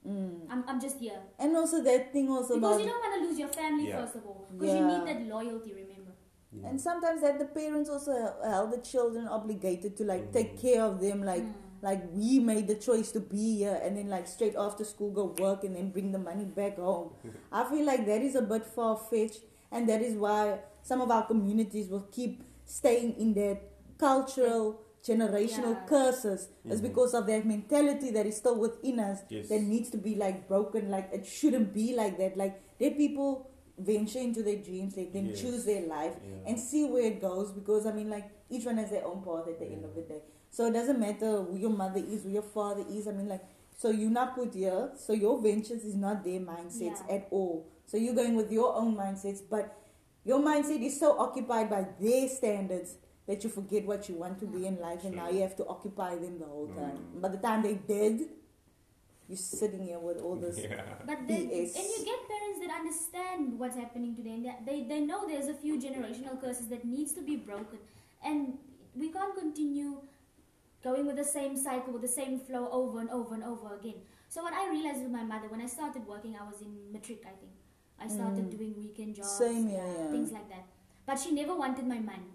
Mm. 0.07 0.41
I'm 0.49 0.63
I'm 0.67 0.79
just 0.79 0.99
here. 0.99 1.19
And 1.39 1.57
also 1.57 1.81
that 1.83 2.13
thing 2.13 2.29
also 2.29 2.55
Because 2.55 2.75
about 2.75 2.79
you 2.85 2.89
don't 2.91 3.01
want 3.01 3.21
to 3.21 3.27
lose 3.27 3.39
your 3.39 3.47
family 3.49 3.87
Yeah. 3.87 4.01
first 4.01 4.15
of 4.17 4.25
all. 4.27 4.45
Because 4.51 4.75
you 4.75 4.85
need 4.85 5.05
that 5.07 5.21
loyalty, 5.27 5.73
remember. 5.73 6.11
And 6.63 6.79
sometimes 6.79 7.21
that 7.21 7.37
the 7.39 7.45
parents 7.45 7.89
also 7.89 8.13
held 8.43 8.71
the 8.71 8.77
children 8.77 9.27
obligated 9.27 9.97
to 9.97 10.03
like 10.05 10.31
take 10.31 10.57
care 10.61 10.83
of 10.83 11.01
them, 11.01 11.23
like 11.23 11.43
Mm. 11.43 11.53
like 11.81 12.03
we 12.13 12.39
made 12.39 12.67
the 12.67 12.75
choice 12.75 13.11
to 13.11 13.19
be 13.19 13.57
here, 13.57 13.79
and 13.83 13.97
then 13.97 14.07
like 14.09 14.27
straight 14.27 14.55
after 14.55 14.85
school 14.85 15.09
go 15.11 15.25
work 15.39 15.63
and 15.63 15.75
then 15.75 15.89
bring 15.89 16.11
the 16.11 16.19
money 16.19 16.45
back 16.45 16.77
home. 16.77 17.09
I 17.51 17.63
feel 17.71 17.83
like 17.85 18.05
that 18.05 18.21
is 18.21 18.35
a 18.35 18.41
bit 18.53 18.65
far 18.65 18.95
fetched, 18.95 19.41
and 19.71 19.89
that 19.89 20.01
is 20.01 20.15
why 20.15 20.59
some 20.83 21.01
of 21.01 21.09
our 21.11 21.25
communities 21.25 21.89
will 21.89 22.07
keep 22.11 22.43
staying 22.65 23.15
in 23.17 23.33
that 23.35 23.61
cultural 23.97 24.81
generational 25.03 25.73
Yeah. 25.75 25.85
curses. 25.87 26.47
It's 26.65 26.79
Mhm. 26.81 26.87
because 26.89 27.13
of 27.13 27.27
that 27.27 27.45
mentality 27.45 28.09
that 28.11 28.25
is 28.25 28.37
still 28.37 28.57
within 28.59 28.99
us 28.99 29.19
Yes. 29.29 29.49
that 29.49 29.61
needs 29.61 29.89
to 29.91 29.97
be 29.97 30.15
like 30.15 30.47
broken. 30.47 30.89
Like 30.89 31.09
it 31.13 31.25
shouldn't 31.25 31.73
be 31.73 31.93
like 31.95 32.17
that. 32.17 32.35
Like 32.37 32.59
let 32.79 32.97
people 32.97 33.47
venture 33.77 34.19
into 34.19 34.41
their 34.41 34.55
dreams, 34.57 34.97
let 34.97 35.13
them 35.13 35.27
Yes. 35.27 35.39
choose 35.41 35.63
their 35.65 35.85
life 35.87 36.15
Yeah. 36.27 36.49
and 36.49 36.59
see 36.59 36.85
where 36.85 37.03
it 37.03 37.21
goes 37.21 37.51
because 37.51 37.85
I 37.85 37.91
mean 37.93 38.09
like 38.09 38.25
each 38.49 38.65
one 38.65 38.77
has 38.77 38.89
their 38.89 39.05
own 39.05 39.21
path 39.21 39.47
at 39.47 39.59
the 39.59 39.65
end 39.65 39.85
of 39.85 39.93
the 39.93 40.01
day. 40.01 40.21
So 40.49 40.65
it 40.67 40.71
doesn't 40.73 40.99
matter 40.99 41.41
who 41.43 41.55
your 41.55 41.69
mother 41.69 41.99
is, 41.99 42.23
who 42.23 42.29
your 42.29 42.41
father 42.41 42.83
is. 42.89 43.07
I 43.07 43.11
mean 43.11 43.27
like 43.29 43.45
so 43.77 43.89
you're 43.89 44.09
not 44.09 44.35
put 44.35 44.53
here, 44.55 44.91
so 44.95 45.13
your 45.13 45.37
ventures 45.37 45.83
is 45.83 45.95
not 45.95 46.23
their 46.23 46.39
mindsets 46.39 47.01
Yeah. 47.07 47.15
at 47.15 47.27
all. 47.29 47.65
So 47.85 47.97
you're 47.97 48.15
going 48.15 48.35
with 48.35 48.51
your 48.51 48.73
own 48.75 48.95
mindsets, 48.95 49.41
but 49.47 49.71
your 50.25 50.39
mindset 50.39 50.83
is 50.83 50.99
so 50.99 51.17
occupied 51.19 51.69
by 51.69 51.87
their 51.99 52.27
standards 52.27 52.95
that 53.27 53.43
you 53.43 53.49
forget 53.49 53.85
what 53.85 54.09
you 54.09 54.15
want 54.15 54.39
to 54.39 54.45
be 54.45 54.65
in 54.65 54.79
life 54.79 55.03
and 55.03 55.15
now 55.15 55.29
you 55.29 55.41
have 55.41 55.55
to 55.55 55.65
occupy 55.67 56.15
them 56.15 56.39
the 56.39 56.45
whole 56.45 56.67
time. 56.67 56.99
Mm. 57.15 57.21
By 57.21 57.29
the 57.29 57.37
time 57.37 57.63
they're 57.63 57.73
dead, 57.73 58.21
you're 59.27 59.37
sitting 59.37 59.83
here 59.83 59.99
with 59.99 60.17
all 60.19 60.35
this 60.35 60.59
Yeah. 60.69 60.81
But 61.05 61.27
then, 61.27 61.49
BS. 61.49 61.75
and 61.75 61.85
you 61.85 62.05
get 62.05 62.19
parents 62.29 62.59
that 62.61 62.71
understand 62.75 63.59
what's 63.59 63.75
happening 63.75 64.15
today, 64.15 64.31
and 64.31 64.67
they, 64.67 64.83
they 64.83 64.99
know 64.99 65.27
there's 65.27 65.47
a 65.47 65.53
few 65.53 65.79
generational 65.79 66.39
curses 66.39 66.67
that 66.67 66.85
needs 66.85 67.13
to 67.13 67.21
be 67.21 67.35
broken, 67.35 67.79
and 68.23 68.57
we 68.95 69.11
can't 69.11 69.35
continue 69.35 70.01
going 70.83 71.07
with 71.07 71.15
the 71.15 71.23
same 71.23 71.57
cycle, 71.57 71.91
with 71.93 72.03
the 72.03 72.07
same 72.07 72.39
flow 72.39 72.69
over 72.71 72.99
and 72.99 73.09
over 73.09 73.33
and 73.33 73.43
over 73.43 73.75
again. 73.75 73.95
So 74.29 74.43
what 74.43 74.53
I 74.53 74.69
realized 74.69 75.01
with 75.01 75.11
my 75.11 75.23
mother 75.23 75.47
when 75.49 75.61
I 75.61 75.65
started 75.65 76.05
working, 76.07 76.35
I 76.39 76.45
was 76.45 76.61
in 76.61 76.91
matric, 76.91 77.23
I 77.25 77.33
think. 77.39 77.51
I 77.99 78.07
started 78.07 78.45
Mm. 78.45 78.57
doing 78.57 78.73
weekend 78.77 79.15
jobs, 79.15 79.37
Same 79.37 79.67
here, 79.67 79.85
yeah. 79.97 80.11
things 80.11 80.31
like 80.31 80.49
that. 80.49 80.65
But 81.05 81.19
she 81.19 81.31
never 81.33 81.55
wanted 81.55 81.87
my 81.87 81.99
money. 81.99 82.31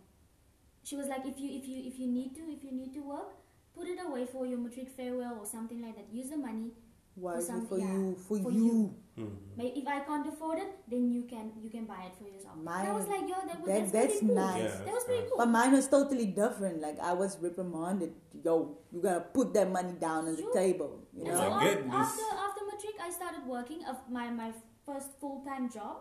She 0.83 0.97
was 0.97 1.07
like, 1.09 1.27
if 1.27 1.39
you 1.39 1.51
if 1.59 1.69
you 1.69 1.83
if 1.91 1.99
you 1.99 2.07
need 2.07 2.35
to 2.37 2.43
if 2.51 2.65
you 2.65 2.73
need 2.73 2.95
to 2.95 3.01
work, 3.01 3.35
put 3.75 3.87
it 3.89 3.99
away 4.05 4.25
for 4.27 4.47
your 4.47 4.59
matric 4.59 4.89
farewell 4.91 5.37
or 5.41 5.47
something 5.47 5.83
like 5.83 5.97
that. 5.97 6.07
Use 6.13 6.31
the 6.31 6.37
money 6.39 6.71
wisely 7.17 7.45
some- 7.47 7.67
for 7.67 7.79
yeah, 7.79 7.93
you, 7.93 8.15
for, 8.17 8.39
for 8.43 8.51
you. 8.51 8.65
you. 8.65 8.95
Mhm. 9.19 9.77
If 9.81 9.87
I 9.87 10.01
can't 10.01 10.27
afford 10.33 10.59
it, 10.61 10.71
then 10.89 11.11
you 11.13 11.23
can 11.33 11.53
you 11.63 11.69
can 11.69 11.85
buy 11.85 12.01
it 12.09 12.15
for 12.17 12.27
yourself. 12.27 12.55
And 12.59 12.69
I 12.69 12.93
was 12.93 13.07
like, 13.07 13.29
yo, 13.29 13.37
that 13.47 13.61
was 13.61 13.67
that- 13.69 13.81
that's, 13.81 13.93
that's 13.93 14.13
pretty 14.21 14.27
cool. 14.27 14.35
nice. 14.37 14.63
Yeah, 14.63 14.85
That 14.87 14.95
was 14.95 15.05
pretty 15.05 15.27
cool. 15.29 15.39
But 15.43 15.49
mine 15.59 15.73
was 15.73 15.89
totally 15.89 16.27
different. 16.41 16.81
Like 16.81 16.99
I 16.99 17.13
was 17.13 17.37
reprimanded. 17.43 18.15
Yo, 18.43 18.79
you 18.91 19.03
gotta 19.03 19.21
put 19.21 19.53
that 19.55 19.71
money 19.71 19.93
down 20.07 20.27
on 20.29 20.37
the 20.37 20.49
table. 20.55 21.01
You 21.13 21.25
know. 21.25 21.37
so 21.37 21.51
My 21.51 21.65
af- 21.65 21.77
goodness. 21.77 21.95
after 21.95 22.29
after 22.49 22.63
matric, 22.73 22.97
I 23.09 23.11
started 23.11 23.47
working 23.47 23.85
of 23.85 23.97
my 24.09 24.31
my 24.31 24.51
first 24.93 25.11
full 25.21 25.43
time 25.45 25.71
job, 25.71 25.97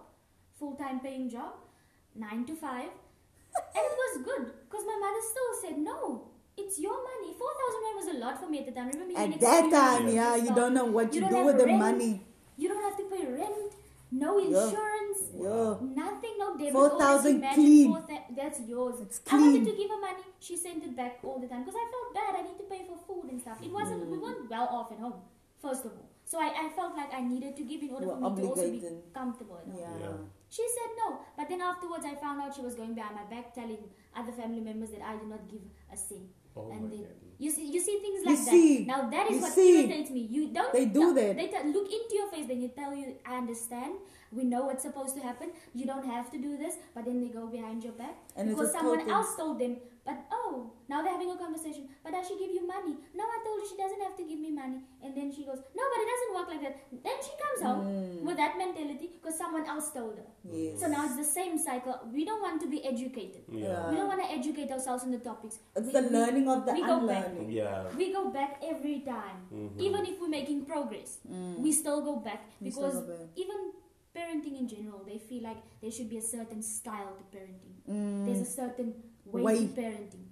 full 0.57 0.75
time 0.75 0.99
paying 0.99 1.29
job, 1.29 1.53
nine 2.15 2.45
to 2.45 2.55
five, 2.55 2.89
and 3.75 3.83
it 3.91 3.97
was 4.03 4.23
good 4.25 4.45
because 4.69 4.85
my 4.85 4.97
mother 5.05 5.21
still 5.31 5.51
said 5.63 5.77
no. 5.79 6.25
It's 6.57 6.77
your 6.77 6.97
money. 7.09 7.33
Four 7.41 7.51
thousand 7.59 7.81
rand 7.85 7.97
was 8.01 8.09
a 8.15 8.17
lot 8.25 8.39
for 8.39 8.49
me 8.49 8.59
at 8.59 8.65
the 8.65 8.73
time. 8.73 8.89
Remember, 8.89 9.17
At 9.17 9.39
that 9.39 9.71
time, 9.71 10.07
yeah, 10.09 10.35
you 10.35 10.53
don't 10.53 10.73
know 10.73 10.85
what 10.85 11.13
You 11.13 11.21
you, 11.21 11.29
do 11.29 11.45
with 11.45 11.57
the 11.57 11.67
money. 11.67 12.21
You 12.57 12.67
don't 12.67 12.83
have 12.83 12.97
to 12.97 13.03
pay 13.15 13.25
rent, 13.25 13.71
no 14.11 14.37
Yeah. 14.37 14.65
insurance, 14.65 15.19
Yo, 15.41 15.79
Nothing, 15.95 16.35
no 16.37 16.57
debit. 16.57 16.73
4,000 16.73 17.41
clean. 17.53 17.93
four 17.93 18.01
thou- 18.09 18.25
that's 18.35 18.59
yours. 18.67 18.99
It's 18.99 19.21
I 19.31 19.37
wanted 19.39 19.65
to 19.71 19.75
give 19.77 19.89
her 19.89 20.01
money. 20.01 20.23
She 20.39 20.57
sent 20.57 20.83
it 20.83 20.95
back 20.97 21.19
all 21.23 21.39
the 21.39 21.47
time 21.47 21.63
because 21.63 21.79
I 21.83 21.85
felt 21.93 22.13
bad. 22.19 22.35
I 22.39 22.41
need 22.47 22.57
to 22.57 22.67
pay 22.73 22.81
for 22.89 22.97
food 23.07 23.31
and 23.31 23.39
stuff. 23.41 23.57
It 23.63 23.71
wasn't. 23.71 24.03
Mm. 24.03 24.11
We 24.11 24.17
weren't 24.17 24.49
well 24.49 24.67
off 24.79 24.91
at 24.91 24.99
home. 24.99 25.13
First 25.61 25.85
of 25.85 25.91
all, 25.93 26.09
so 26.31 26.39
I, 26.39 26.49
I 26.65 26.69
felt 26.77 26.93
like 26.95 27.11
I 27.19 27.21
needed 27.33 27.53
to 27.59 27.63
give 27.69 27.81
in 27.85 27.89
order 27.95 28.05
You 28.05 28.11
for 28.13 28.19
were 28.21 28.35
me 28.35 28.41
to 28.43 28.49
also 28.49 28.67
be 28.75 28.81
comfortable. 29.19 29.57
At 29.61 29.67
yeah. 29.75 29.95
Yeah. 30.03 30.17
She 30.57 30.65
said 30.75 30.91
no, 31.01 31.07
but 31.37 31.45
then 31.49 31.61
afterwards 31.69 32.05
I 32.11 32.15
found 32.25 32.41
out 32.41 32.55
she 32.55 32.61
was 32.67 32.75
going 32.75 32.93
behind 32.99 33.15
my 33.21 33.25
back, 33.33 33.53
telling 33.55 33.79
other 34.19 34.31
family 34.41 34.61
members 34.61 34.91
that 34.91 35.01
I 35.11 35.13
did 35.21 35.27
not 35.33 35.43
give 35.53 35.63
a 35.93 35.97
cent. 35.97 36.29
Oh 36.55 36.69
And 36.71 36.83
my 36.83 36.89
then- 36.95 37.07
You 37.45 37.49
see, 37.55 37.65
you 37.73 37.79
see 37.87 37.97
things 38.03 38.21
You 38.23 38.29
like 38.35 38.37
see. 38.53 38.69
that. 38.79 38.87
Now 38.91 39.09
that 39.09 39.25
is 39.31 39.35
You 39.37 39.41
what 39.43 39.53
see. 39.57 39.67
irritates 39.79 40.11
me. 40.15 40.21
You 40.37 40.41
don't. 40.57 40.73
They 40.77 40.85
do 40.97 41.03
no, 41.03 41.13
that. 41.19 41.35
They 41.39 41.47
tell 41.53 41.65
look 41.75 41.89
into 41.97 42.15
your 42.19 42.27
face. 42.31 42.47
Then 42.51 42.59
they 42.63 42.71
tell 42.79 42.93
you, 43.01 43.05
"I 43.33 43.37
understand. 43.43 43.93
We 44.39 44.43
know 44.53 44.61
what's 44.69 44.83
supposed 44.87 45.15
to 45.19 45.21
happen. 45.27 45.53
You 45.81 45.85
don't 45.91 46.07
have 46.15 46.27
to 46.33 46.41
do 46.47 46.57
this." 46.63 46.75
But 46.95 47.05
then 47.09 47.21
they 47.23 47.29
go 47.37 47.45
behind 47.55 47.87
your 47.87 47.93
back 48.01 48.17
And 48.35 48.49
because 48.49 48.73
someone 48.79 49.09
else 49.17 49.35
told 49.43 49.57
them. 49.65 49.77
But 50.09 50.25
oh, 50.33 50.71
now 50.91 51.03
they're 51.03 51.13
having 51.13 51.29
a 51.29 51.37
conversation. 51.37 51.83
But 52.03 52.13
does 52.13 52.27
she 52.27 52.35
give 52.41 52.49
you 52.57 52.65
money? 52.65 52.93
No, 53.13 53.23
I 53.35 53.37
told 53.45 53.59
her 53.61 53.65
she 53.71 53.77
doesn't 53.77 54.01
have 54.05 54.15
to 54.19 54.23
give 54.29 54.39
me 54.45 54.49
money. 54.49 54.79
And 55.03 55.11
then 55.17 55.27
she 55.35 55.43
goes, 55.49 55.59
"No, 55.79 55.83
but 55.91 55.99
it 56.03 56.07
doesn't 56.13 56.31
work 56.37 56.47
like 56.53 56.61
that." 56.65 56.75
Then 57.07 57.17
she 57.25 57.33
comes 57.41 57.59
home 57.67 57.83
Mm. 57.89 58.23
with 58.29 58.37
that 58.41 58.57
mentality 58.61 59.09
because 59.15 59.37
someone 59.41 59.67
else 59.73 59.91
told 59.97 60.17
her. 60.21 60.25
Yes. 60.61 60.79
So 60.81 60.87
now 60.93 61.05
it's 61.09 61.15
the 61.21 61.27
same 61.33 61.59
cycle. 61.67 61.95
We 62.17 62.25
don't 62.29 62.41
want 62.47 62.59
to 62.65 62.69
be 62.73 62.79
educated. 62.93 63.43
Yeah. 63.65 63.85
We 63.91 63.97
don't 64.01 64.09
want 64.13 64.23
to 64.25 64.31
educate 64.39 64.71
ourselves 64.77 65.03
on 65.09 65.11
the 65.17 65.21
topics. 65.29 65.59
It's 65.75 65.85
We- 65.93 65.93
the 65.99 66.05
learning 66.17 66.49
of 66.55 66.65
the 66.65 66.73
we 66.79 66.81
go 66.81 66.97
back. 67.11 67.27
unlearning. 67.27 67.51
Yeah. 67.59 67.89
we 68.01 68.11
go 68.17 68.23
back 68.39 68.57
every 68.73 68.97
time. 69.13 69.37
Mhm. 69.53 69.79
Even 69.89 70.05
if 70.13 70.19
we're 70.19 70.33
making 70.39 70.65
progress, 70.73 71.19
Mm. 71.29 71.59
we 71.67 71.71
still 71.83 72.01
go 72.09 72.15
back 72.29 72.49
because 72.69 72.97
go 73.01 73.07
back. 73.13 73.27
even 73.45 73.59
parenting 74.19 74.59
in 74.59 74.67
general, 74.67 75.01
they 75.05 75.17
feel 75.17 75.43
like 75.43 75.57
there 75.81 75.91
should 75.91 76.09
be 76.09 76.17
a 76.17 76.21
certain 76.21 76.61
style 76.61 77.13
to 77.19 77.37
parenting. 77.37 77.75
Mm. 77.89 78.25
There's 78.25 78.41
a 78.41 78.51
certain 78.51 78.93
way, 79.25 79.41
Way. 79.43 79.59
to 79.67 79.73
parenting. 79.81 80.25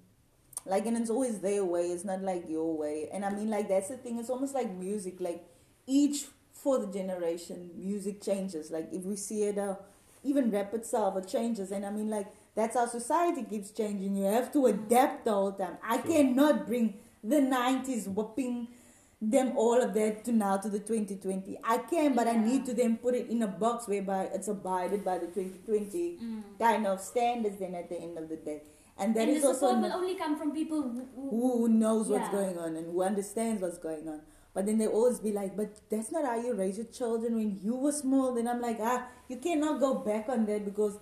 like 0.65 0.85
and 0.85 0.97
it's 0.97 1.09
always 1.09 1.39
their 1.39 1.63
way 1.73 1.83
it's 1.95 2.03
not 2.03 2.21
like 2.29 2.43
your 2.49 2.75
way 2.77 3.07
and 3.13 3.23
i 3.23 3.29
mean 3.29 3.49
like 3.49 3.67
that's 3.69 3.89
the 3.89 3.97
thing 3.97 4.17
it's 4.21 4.29
almost 4.35 4.53
like 4.59 4.69
music 4.85 5.15
like 5.27 5.41
each 5.85 6.25
for 6.61 6.73
the 6.79 6.87
generation 6.87 7.69
music 7.75 8.21
changes 8.21 8.71
like 8.71 8.87
if 8.91 9.03
we 9.11 9.15
see 9.15 9.43
it 9.43 9.57
uh, 9.57 9.75
even 10.23 10.49
rap 10.55 10.73
itself 10.73 11.15
it 11.21 11.27
changes 11.35 11.71
and 11.71 11.85
i 11.85 11.91
mean 11.97 12.09
like 12.09 12.27
that's 12.55 12.75
how 12.79 12.85
society 12.87 13.43
keeps 13.43 13.69
changing 13.71 14.15
you 14.17 14.25
have 14.25 14.51
to 14.51 14.65
adapt 14.73 15.23
the 15.25 15.31
whole 15.31 15.53
time 15.63 15.77
i 15.83 15.97
Sure. 16.01 16.11
cannot 16.11 16.65
bring 16.71 16.87
the 17.23 17.39
90s 17.55 18.07
whooping 18.07 18.67
them 19.19 19.57
all 19.57 19.81
of 19.81 19.93
that 19.93 20.23
to 20.23 20.31
now 20.31 20.57
to 20.57 20.69
the 20.69 20.79
2020 20.79 21.57
i 21.63 21.77
can 21.79 22.13
but 22.13 22.27
i 22.27 22.33
need 22.33 22.65
to 22.65 22.73
then 22.73 22.97
put 22.97 23.15
it 23.15 23.27
in 23.29 23.41
a 23.41 23.47
box 23.47 23.87
whereby 23.87 24.29
it's 24.31 24.47
abided 24.47 25.03
by 25.03 25.17
the 25.17 25.25
2020 25.25 26.19
kind 26.59 26.85
of 26.85 27.01
standards 27.01 27.57
then 27.57 27.73
at 27.73 27.89
the 27.89 27.99
end 27.99 28.15
of 28.17 28.29
the 28.29 28.35
day 28.35 28.61
and 28.99 29.15
that 29.15 29.27
and 29.27 29.31
is 29.31 29.41
the 29.41 29.47
also 29.49 29.67
support 29.67 29.81
will 29.81 29.93
only 29.93 30.15
come 30.15 30.37
from 30.37 30.51
people 30.51 30.81
who, 30.83 31.07
who, 31.15 31.57
who 31.57 31.69
knows 31.69 32.07
what's 32.07 32.29
going 32.29 32.57
on 32.57 32.75
and 32.75 32.85
who 32.91 33.03
understands 33.03 33.61
what's 33.61 33.77
going 33.77 34.07
on. 34.07 34.21
But 34.55 34.65
then 34.65 34.79
they 34.79 34.87
always 34.87 35.19
be 35.19 35.31
like, 35.31 35.55
but 35.55 35.69
that's 35.87 36.11
not 36.11 36.25
how 36.25 36.41
you 36.41 36.55
raise 36.55 36.77
your 36.77 36.87
children 36.87 37.35
when 37.35 37.59
you 37.61 37.75
were 37.75 37.91
small. 37.91 38.33
Then 38.33 38.47
I'm 38.47 38.59
like, 38.59 38.79
ah, 38.81 39.05
you 39.27 39.37
cannot 39.37 39.79
go 39.79 39.93
back 39.95 40.29
on 40.29 40.47
that 40.47 40.65
because 40.65 40.97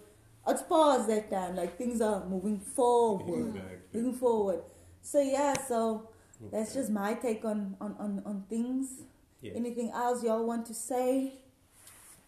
it's 0.45 0.62
past 0.63 1.08
that 1.08 1.32
time. 1.32 1.56
Like 1.56 1.78
things 1.78 2.01
are 2.01 2.25
moving 2.25 2.60
forward, 2.60 3.56
Exactly. 3.56 3.78
moving 4.01 4.13
forward. 4.13 4.60
So 5.01 5.21
yeah, 5.21 5.54
so 5.65 6.10
that's 6.52 6.74
just 6.74 6.89
my 6.91 7.13
take 7.15 7.45
on 7.45 7.76
on 7.82 7.95
on, 8.00 8.21
on 8.26 8.43
things. 8.50 9.02
Yes. 9.41 9.54
Anything 9.56 9.91
else 9.91 10.24
y'all 10.24 10.45
want 10.45 10.65
to 10.67 10.74
say? 10.74 11.34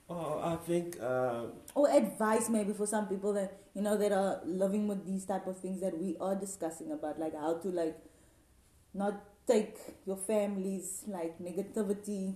Oh, 0.10 0.39
I 0.41 0.56
think 0.56 0.98
uh, 1.02 1.48
or 1.76 1.89
advice 1.91 2.50
maybe 2.50 2.72
for 2.74 2.88
some 2.88 3.08
people 3.08 3.34
that 3.34 3.58
you 3.76 3.82
know 3.82 3.98
that 3.98 4.12
are 4.13 4.39
living 4.46 4.88
with 4.88 5.06
these 5.06 5.26
type 5.26 5.48
of 5.48 5.58
things 5.60 5.82
that 5.82 5.98
we 5.98 6.15
are 6.22 6.36
discussing 6.36 6.91
about 6.93 7.20
like 7.20 7.36
how 7.36 7.56
to 7.58 7.67
like 7.67 7.98
not 8.93 9.15
take 9.46 9.78
your 10.06 10.15
family's 10.17 11.04
like 11.08 11.38
negativity 11.39 12.36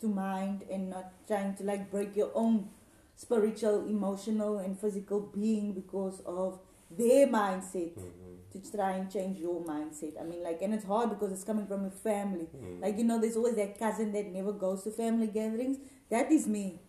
to 0.00 0.08
mind 0.08 0.64
and 0.70 0.90
not 0.90 1.12
trying 1.26 1.54
to 1.56 1.64
like 1.64 1.90
break 1.90 2.14
your 2.16 2.30
own 2.34 2.68
spiritual 3.16 3.86
emotional 3.86 4.58
and 4.58 4.78
physical 4.78 5.20
being 5.20 5.72
because 5.72 6.20
of 6.26 6.58
their 6.90 7.26
mindset 7.26 7.96
mhm, 7.96 8.27
to 8.60 8.72
try 8.76 8.92
and 8.92 9.10
change 9.10 9.38
your 9.38 9.64
mindset 9.64 10.20
i 10.20 10.24
mean 10.24 10.42
like 10.42 10.60
and 10.62 10.74
it's 10.74 10.84
hard 10.84 11.10
because 11.10 11.32
it's 11.32 11.44
coming 11.44 11.66
from 11.66 11.82
your 11.82 11.90
family 11.90 12.46
mhm. 12.56 12.80
like 12.82 12.98
you 12.98 13.04
know, 13.04 13.20
there's 13.20 13.36
always 13.36 13.54
that 13.56 13.78
cousin 13.78 14.12
that 14.12 14.26
never 14.32 14.52
goes 14.52 14.82
to 14.84 14.90
family 14.90 15.28
gatherings. 15.28 15.78
That 16.10 16.30
is 16.32 16.46
me. 16.46 16.80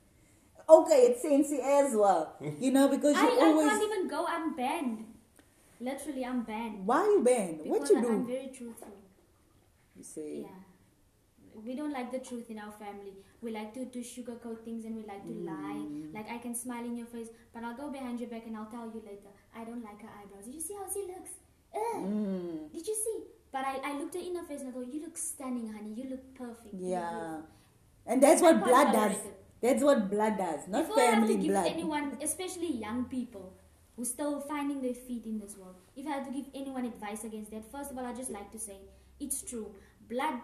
Okay, 0.68 1.00
it's 1.10 1.22
Sensi 1.22 1.60
as 1.62 1.96
well. 1.96 2.36
You 2.60 2.72
know, 2.72 2.88
because 2.88 3.16
I, 3.16 3.24
you 3.24 3.40
I 3.40 3.46
always. 3.46 3.70
can't 3.70 3.84
even 3.84 4.08
go. 4.08 4.26
I'm 4.28 4.56
banned. 4.56 5.06
Literally, 5.80 6.26
I'm 6.26 6.44
banned. 6.44 6.86
Why 6.86 7.04
you 7.04 7.22
banned? 7.24 7.60
What 7.64 7.90
you 7.90 7.98
I- 7.98 8.00
I'm 8.00 8.26
very 8.28 8.48
truthful. 8.48 8.96
You 9.96 10.04
say. 10.04 10.42
Yeah. 10.44 10.60
We 11.66 11.76
don't 11.76 11.92
like 11.92 12.12
the 12.12 12.20
truth 12.20 12.50
in 12.50 12.58
our 12.60 12.72
family. 12.72 13.14
We 13.42 13.52
like 13.52 13.74
to, 13.74 13.86
to 13.86 14.00
sugarcoat 14.00 14.64
things 14.64 14.86
and 14.86 14.96
we 14.96 15.04
like 15.04 15.24
to 15.26 15.34
lie. 15.34 15.82
Mm. 15.86 16.14
Like 16.14 16.30
I 16.30 16.38
can 16.38 16.56
smile 16.56 16.86
in 16.86 16.96
your 16.96 17.08
face, 17.08 17.28
but 17.54 17.64
I'll 17.64 17.76
go 17.76 17.90
behind 17.90 18.20
your 18.20 18.30
back 18.30 18.44
and 18.48 18.56
I'll 18.56 18.72
tell 18.72 18.86
you 18.86 19.02
later. 19.06 19.32
I 19.56 19.64
don't 19.66 19.84
like 19.84 20.02
her 20.02 20.10
eyebrows. 20.22 20.46
Did 20.46 20.56
you 20.56 20.62
see 20.62 20.76
how 20.76 20.88
she 20.94 21.02
looks? 21.08 21.32
Ugh. 21.76 22.04
Mm. 22.04 22.72
Did 22.72 22.88
you 22.88 22.96
see? 22.96 23.24
But 23.52 23.66
I, 23.66 23.80
I 23.84 23.98
looked 23.98 24.14
her 24.14 24.20
in 24.20 24.36
her 24.36 24.44
face 24.44 24.62
and 24.62 24.70
I 24.70 24.72
thought, 24.72 24.94
you 24.94 25.02
look 25.02 25.18
stunning, 25.18 25.72
honey. 25.74 25.94
You 25.94 26.10
look 26.12 26.36
perfect. 26.36 26.76
Yeah. 26.76 27.38
And 28.06 28.22
that's 28.22 28.42
what 28.42 28.64
blood 28.64 28.92
does. 28.92 29.18
That's 29.62 29.84
what 29.84 30.10
blood 30.10 30.38
does, 30.38 30.68
not 30.68 30.88
Before 30.88 31.02
I 31.02 31.06
have 31.08 31.14
family 31.16 31.36
to 31.36 31.44
give 31.44 31.56
anyone, 31.56 32.18
especially 32.22 32.72
young 32.72 33.06
people 33.06 33.54
who 33.98 34.06
still 34.06 34.40
finding 34.40 34.82
their 34.82 34.94
feet 34.94 35.26
in 35.26 35.38
this 35.38 35.58
world, 35.58 35.76
if 35.98 36.08
I 36.08 36.12
had 36.12 36.26
to 36.26 36.32
give 36.32 36.46
anyone 36.56 36.86
advice 36.86 37.26
against 37.26 37.52
that, 37.52 37.70
first 37.70 37.92
of 37.92 37.98
all, 37.98 38.06
I'd 38.06 38.16
just 38.16 38.32
like 38.32 38.52
to 38.54 38.60
say 38.60 38.78
it's 39.20 39.42
true. 39.42 39.76
Blood, 40.10 40.36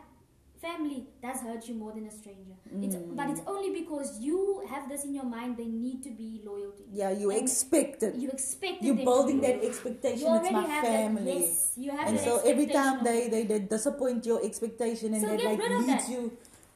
family 0.65 0.99
does 1.25 1.39
hurt 1.47 1.63
you 1.69 1.75
more 1.84 1.91
than 1.97 2.06
a 2.12 2.12
stranger. 2.21 2.56
It's, 2.86 2.95
but 3.19 3.25
Mm. 3.28 3.32
it's 3.34 3.43
only 3.54 3.69
because 3.82 4.10
you 4.28 4.38
have 4.71 4.84
this 4.91 5.01
in 5.08 5.13
your 5.19 5.28
mind. 5.38 5.51
They 5.62 5.69
need 5.86 5.99
to 6.08 6.12
be 6.21 6.30
loyalty. 6.49 6.86
Yeah, 7.01 7.12
you 7.21 7.28
And 7.32 7.41
expect 7.43 8.04
it. 8.08 8.13
You 8.23 8.30
expect 8.38 8.78
You're 8.86 9.01
building 9.10 9.39
that 9.47 9.58
expectation. 9.69 10.28
You 10.28 10.36
It's 10.41 10.51
my 10.60 10.65
have 10.73 10.86
family. 10.86 11.34
That, 11.34 11.39
yes, 11.41 11.73
you 11.84 11.91
have 11.97 12.08
and 12.10 12.19
so 12.28 12.34
every 12.51 12.67
time 12.78 12.95
they, 13.08 13.19
they, 13.34 13.43
they 13.51 13.60
disappoint 13.75 14.25
your 14.32 14.39
expectation 14.49 15.08
and 15.15 15.21
So 15.25 15.30
that 15.36 15.43
like 15.51 15.60
rid 15.60 15.71
leads 15.82 16.08
that. 16.08 16.10
you 16.15 16.23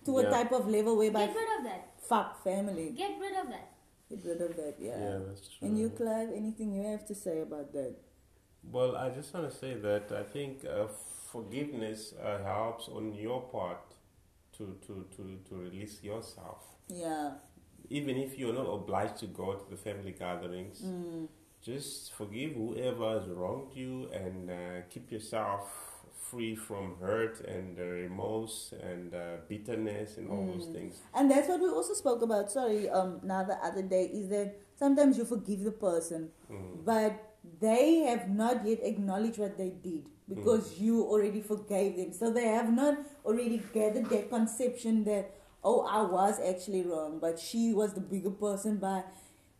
to 0.05 0.11
a 0.19 0.25
type 0.37 0.51
of 0.59 0.63
level 0.77 0.93
whereby 1.01 1.25
get 1.27 1.35
rid 1.41 1.51
of 1.57 1.63
that. 1.69 1.81
fuck 2.11 2.29
family. 2.43 2.87
Get 3.03 3.13
rid 3.25 3.35
of 3.41 3.47
that. 3.55 3.67
Get 4.09 4.21
rid 4.29 4.41
of 4.47 4.51
that, 4.61 4.75
yeah. 4.87 4.97
Yeah, 5.03 5.17
that's 5.27 5.43
true. 5.53 5.63
And 5.67 5.77
you, 5.79 5.87
Clive, 5.99 6.29
anything 6.43 6.67
you 6.77 6.83
have 6.93 7.03
to 7.11 7.15
say 7.25 7.35
about 7.47 7.67
that? 7.73 7.93
Well, 8.75 8.91
I 8.95 9.09
just 9.17 9.33
want 9.33 9.45
to 9.51 9.55
say 9.63 9.71
that 9.87 10.05
I 10.21 10.23
think 10.35 10.65
uh, 10.65 10.87
forgiveness 11.31 12.13
uh, 12.23 12.43
helps 12.43 12.87
on 12.89 13.13
your 13.13 13.41
part 13.41 13.81
to, 14.57 14.75
to, 14.85 15.05
to, 15.15 15.37
to 15.47 15.55
release 15.55 16.01
yourself. 16.03 16.63
Yeah. 16.87 17.31
Even 17.89 18.17
if 18.17 18.37
you're 18.37 18.53
not 18.53 18.67
obliged 18.67 19.17
to 19.17 19.27
go 19.27 19.53
to 19.53 19.69
the 19.69 19.77
family 19.77 20.11
gatherings, 20.11 20.81
Mm. 20.81 21.27
just 21.61 22.13
forgive 22.13 22.53
whoever 22.53 23.19
has 23.19 23.27
wronged 23.29 23.73
you 23.75 24.09
and 24.13 24.49
uh, 24.49 24.81
keep 24.89 25.11
yourself 25.11 25.69
free 26.29 26.55
from 26.55 26.95
hurt 27.01 27.39
and 27.41 27.79
uh, 27.79 27.83
remorse 27.83 28.73
and 28.83 29.13
uh, 29.15 29.37
bitterness 29.47 30.17
and 30.17 30.29
all 30.29 30.45
those 30.45 30.67
Mm. 30.67 30.73
things. 30.73 30.95
And 31.13 31.29
that's 31.31 31.47
what 31.47 31.59
we 31.61 31.69
also 31.69 31.93
spoke 31.93 32.21
about. 32.21 32.51
Sorry, 32.51 32.89
um, 32.89 33.19
now 33.23 33.43
the 33.43 33.57
other 33.65 33.81
day 33.81 34.05
is 34.05 34.29
that 34.29 34.55
sometimes 34.77 35.17
you 35.17 35.25
forgive 35.25 35.63
the 35.63 35.71
person, 35.71 36.29
Mm. 36.51 36.85
but 36.85 37.13
they 37.59 37.99
have 37.99 38.29
not 38.29 38.65
yet 38.65 38.79
acknowledged 38.83 39.37
what 39.37 39.57
they 39.57 39.69
did 39.69 40.05
because 40.27 40.73
mm. 40.73 40.81
you 40.81 41.03
already 41.03 41.41
forgave 41.41 41.97
them. 41.97 42.13
So 42.13 42.31
they 42.31 42.47
have 42.47 42.71
not 42.71 42.97
already 43.25 43.61
gathered 43.73 44.09
that 44.09 44.29
conception 44.29 45.03
that 45.05 45.35
oh, 45.63 45.81
I 45.85 46.01
was 46.03 46.39
actually 46.39 46.83
wrong, 46.83 47.19
but 47.19 47.39
she 47.39 47.73
was 47.73 47.93
the 47.93 48.01
bigger 48.01 48.29
person 48.29 48.77
by 48.77 49.03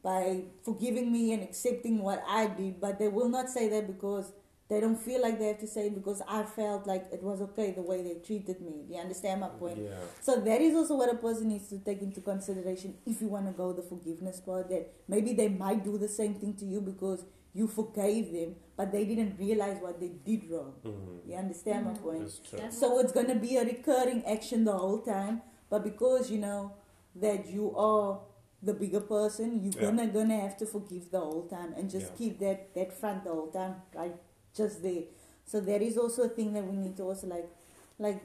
by 0.02 0.44
forgiving 0.64 1.12
me 1.12 1.34
and 1.34 1.44
accepting 1.44 2.02
what 2.02 2.24
I 2.28 2.48
did. 2.48 2.80
But 2.80 3.00
they 3.00 3.10
will 3.10 3.30
not 3.30 3.50
say 3.50 3.68
that 3.70 3.88
because 3.88 4.32
they 4.70 4.80
don't 4.80 4.96
feel 4.98 5.22
like 5.22 5.40
they 5.40 5.48
have 5.48 5.60
to 5.60 5.68
say 5.68 5.88
it 5.88 5.96
because 5.96 6.22
I 6.28 6.44
felt 6.44 6.86
like 6.86 7.08
it 7.12 7.24
was 7.24 7.42
okay 7.42 7.72
the 7.72 7.82
way 7.82 8.04
they 8.04 8.20
treated 8.26 8.62
me. 8.62 8.84
Do 8.88 8.94
you 8.94 9.00
understand 9.00 9.42
my 9.42 9.50
point? 9.50 9.80
Yeah. 9.80 9.98
So 10.22 10.40
that 10.40 10.62
is 10.62 10.76
also 10.76 10.96
what 10.96 11.12
a 11.12 11.18
person 11.18 11.50
needs 11.50 11.68
to 11.70 11.80
take 11.80 12.02
into 12.02 12.22
consideration 12.22 12.94
if 13.06 13.20
you 13.20 13.28
want 13.28 13.48
to 13.48 13.52
go 13.52 13.74
the 13.74 13.82
forgiveness 13.82 14.40
part. 14.40 14.70
That 14.70 14.94
maybe 15.08 15.34
they 15.34 15.50
might 15.50 15.84
do 15.84 15.98
the 15.98 16.08
same 16.08 16.36
thing 16.36 16.54
to 16.56 16.66
you 16.66 16.82
because 16.82 17.26
you 17.54 17.68
forgave 17.68 18.32
them, 18.32 18.56
but 18.78 18.92
they 18.92 19.06
didn't 19.06 19.38
realize 19.40 19.78
what 19.82 20.00
they 20.00 20.10
did 20.26 20.50
wrong. 20.50 20.74
Mhm. 20.84 21.28
You 21.28 21.36
understand 21.36 21.86
my 21.86 21.94
Mhm. 21.94 22.02
point? 22.02 22.20
That's 22.22 22.40
true. 22.40 22.72
So 22.72 23.00
it's 23.00 23.12
gonna 23.12 23.36
be 23.36 23.58
a 23.58 23.64
recurring 23.66 24.24
action 24.26 24.64
the 24.66 24.78
whole 24.78 25.00
time, 25.00 25.42
but 25.70 25.84
because 25.84 26.30
you 26.32 26.40
know 26.40 26.72
that 27.16 27.48
you 27.48 27.76
are 27.76 28.20
the 28.62 28.74
bigger 28.74 29.02
person, 29.02 29.60
you're 29.64 29.74
Yeah. 29.74 29.86
gonna 29.90 30.08
gonna 30.08 30.38
have 30.38 30.58
to 30.58 30.66
forgive 30.66 31.10
the 31.12 31.20
whole 31.20 31.48
time 31.48 31.74
and 31.78 31.90
just 31.90 32.12
Yeah. 32.12 32.18
keep 32.18 32.40
that 32.40 32.74
that 32.76 32.94
front 32.94 33.24
the 33.24 33.32
whole 33.34 33.52
time, 33.52 33.82
right? 33.96 34.16
Just 34.54 34.82
there. 34.84 35.04
So 35.46 35.60
that 35.62 35.82
is 35.82 35.98
also 35.98 36.24
a 36.24 36.30
thing 36.30 36.54
that 36.54 36.66
we 36.68 36.76
need 36.78 36.96
to 36.98 37.04
also 37.04 37.28
like, 37.28 37.50
like, 37.98 38.24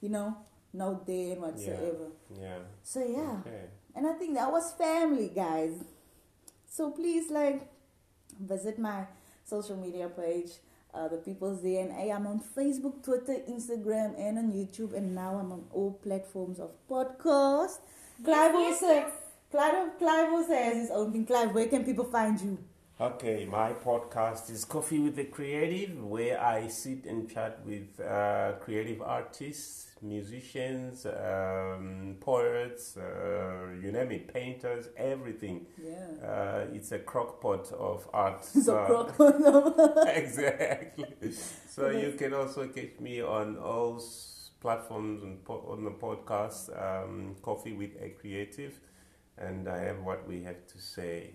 you 0.00 0.08
know, 0.08 0.36
note 0.72 1.04
there 1.06 1.32
and 1.32 1.42
whatsoever. 1.42 2.08
Yeah. 2.40 2.60
So 2.82 3.00
yeah, 3.04 3.40
Okay. 3.40 3.68
and 3.94 4.06
I 4.06 4.14
think 4.14 4.34
that 4.34 4.50
was 4.50 4.72
family, 4.72 5.28
guys. 5.28 5.74
So 6.68 6.90
please 6.90 7.30
like 7.30 7.68
visit 8.40 8.78
my 8.78 9.06
social 9.44 9.76
media 9.76 10.08
page, 10.08 10.50
uh, 10.92 11.08
the 11.08 11.16
People's 11.18 11.62
DNA. 11.62 12.14
I'm 12.14 12.26
on 12.26 12.40
Facebook, 12.56 13.02
Twitter, 13.02 13.36
Instagram, 13.48 14.18
and 14.18 14.38
on 14.38 14.52
YouTube, 14.52 14.94
and 14.94 15.14
now 15.14 15.36
I'm 15.36 15.52
on 15.52 15.64
all 15.72 15.92
platforms 16.02 16.58
of 16.60 16.70
podcast. 16.88 17.78
Clive 18.24 18.52
yes, 18.54 18.82
also, 18.82 18.94
yes. 18.94 19.12
Clive, 19.50 19.98
Clive 19.98 20.32
also 20.32 20.54
has 20.54 20.76
his 20.76 20.90
own 20.90 21.12
thing. 21.12 21.26
Clive, 21.26 21.54
where 21.54 21.66
can 21.66 21.84
people 21.84 22.04
find 22.04 22.40
you? 22.40 22.58
Okay, 23.04 23.44
my 23.44 23.72
podcast 23.72 24.48
is 24.50 24.64
Coffee 24.64 24.98
with 24.98 25.16
the 25.16 25.24
Creative, 25.24 26.02
where 26.04 26.40
I 26.40 26.68
sit 26.68 27.04
and 27.06 27.28
chat 27.28 27.58
with 27.66 28.00
uh, 28.00 28.52
creative 28.60 29.02
artists, 29.02 29.88
musicians, 30.00 31.04
um, 31.04 32.16
poets, 32.20 32.96
uh, 32.96 33.66
you 33.82 33.90
name 33.92 34.12
it, 34.12 34.32
painters, 34.32 34.88
everything. 34.96 35.66
Yeah. 35.76 36.26
Uh, 36.26 36.66
it's 36.72 36.92
a 36.92 36.98
crock 37.00 37.40
pot 37.42 37.70
of 37.72 38.08
art. 38.14 38.44
So 38.66 38.76
Uh, 38.78 38.86
croc- 38.86 40.06
exactly. 40.22 41.32
So 41.68 41.88
you 42.02 42.12
can 42.16 42.32
also 42.32 42.68
catch 42.68 43.00
me 43.00 43.20
on 43.20 43.58
all 43.58 44.00
platforms 44.60 45.22
on, 45.22 45.38
po- 45.44 45.66
on 45.68 45.84
the 45.84 45.90
podcast, 45.90 46.70
um, 46.80 47.34
Coffee 47.42 47.74
with 47.74 47.90
a 48.00 48.10
Creative, 48.20 48.72
and 49.36 49.68
I 49.68 49.78
have 49.88 49.98
what 50.00 50.26
we 50.28 50.42
have 50.44 50.66
to 50.68 50.78
say. 50.80 51.34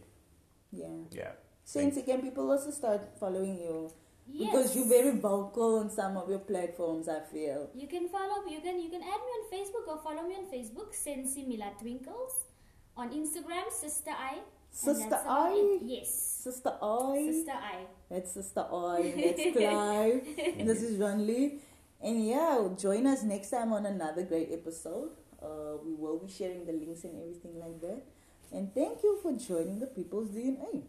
yeah. 0.71 0.87
Yeah. 1.11 1.31
Sensi 1.71 2.01
can 2.01 2.21
people 2.21 2.49
also 2.51 2.71
start 2.71 3.01
following 3.19 3.57
you 3.65 3.91
Yes. 4.31 4.51
because 4.51 4.75
you're 4.75 4.87
very 4.89 5.11
vocal 5.17 5.79
on 5.79 5.89
some 5.89 6.15
of 6.17 6.29
your 6.29 6.39
platforms. 6.51 7.09
I 7.09 7.19
feel. 7.31 7.69
You 7.81 7.87
can 7.87 8.07
follow 8.09 8.37
you 8.55 8.61
can 8.61 8.79
you 8.79 8.89
can 8.89 9.01
add 9.01 9.21
me 9.27 9.31
on 9.37 9.43
Facebook 9.53 9.87
or 9.93 9.97
follow 10.07 10.23
me 10.27 10.35
on 10.41 10.45
Facebook, 10.53 10.93
Sensi 10.93 11.43
Mila 11.51 11.71
Twinkles. 11.81 12.35
On 12.97 13.09
Instagram, 13.09 13.67
Sister 13.71 14.11
I. 14.11 14.39
Sister 14.71 15.19
I? 15.27 15.79
Yes. 15.81 16.09
Sister 16.43 16.73
I. 16.81 17.31
Sister 17.31 17.57
I. 17.71 17.77
That's 18.09 18.31
Sister 18.33 18.65
Oi, 18.73 19.01
and 19.13 19.23
that's 19.23 19.45
Clive, 19.57 20.21
and 20.59 20.69
this 20.69 20.81
is 20.83 20.97
Ron 20.97 21.25
Lee. 21.25 21.59
And 22.01 22.25
yeah, 22.27 22.67
join 22.77 23.07
us 23.07 23.23
next 23.23 23.49
time 23.51 23.73
on 23.73 23.85
another 23.85 24.23
great 24.23 24.49
episode. 24.51 25.11
Uh, 25.41 25.77
we 25.85 25.93
will 25.93 26.19
be 26.19 26.31
sharing 26.31 26.65
the 26.65 26.73
links 26.73 27.03
and 27.03 27.15
everything 27.21 27.59
like 27.59 27.79
that. 27.81 28.01
And 28.51 28.73
thank 28.73 29.03
you 29.03 29.17
for 29.21 29.33
joining 29.33 29.79
the 29.79 29.87
People's 29.87 30.29
DNA. 30.29 30.83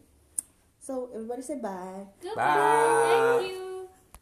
So 0.80 1.10
everybody 1.14 1.42
say 1.42 1.56
bye. 1.60 2.06
Goodbye. 2.22 2.44
Bye. 2.44 3.36
Thank 3.40 3.52
you. 3.52 3.69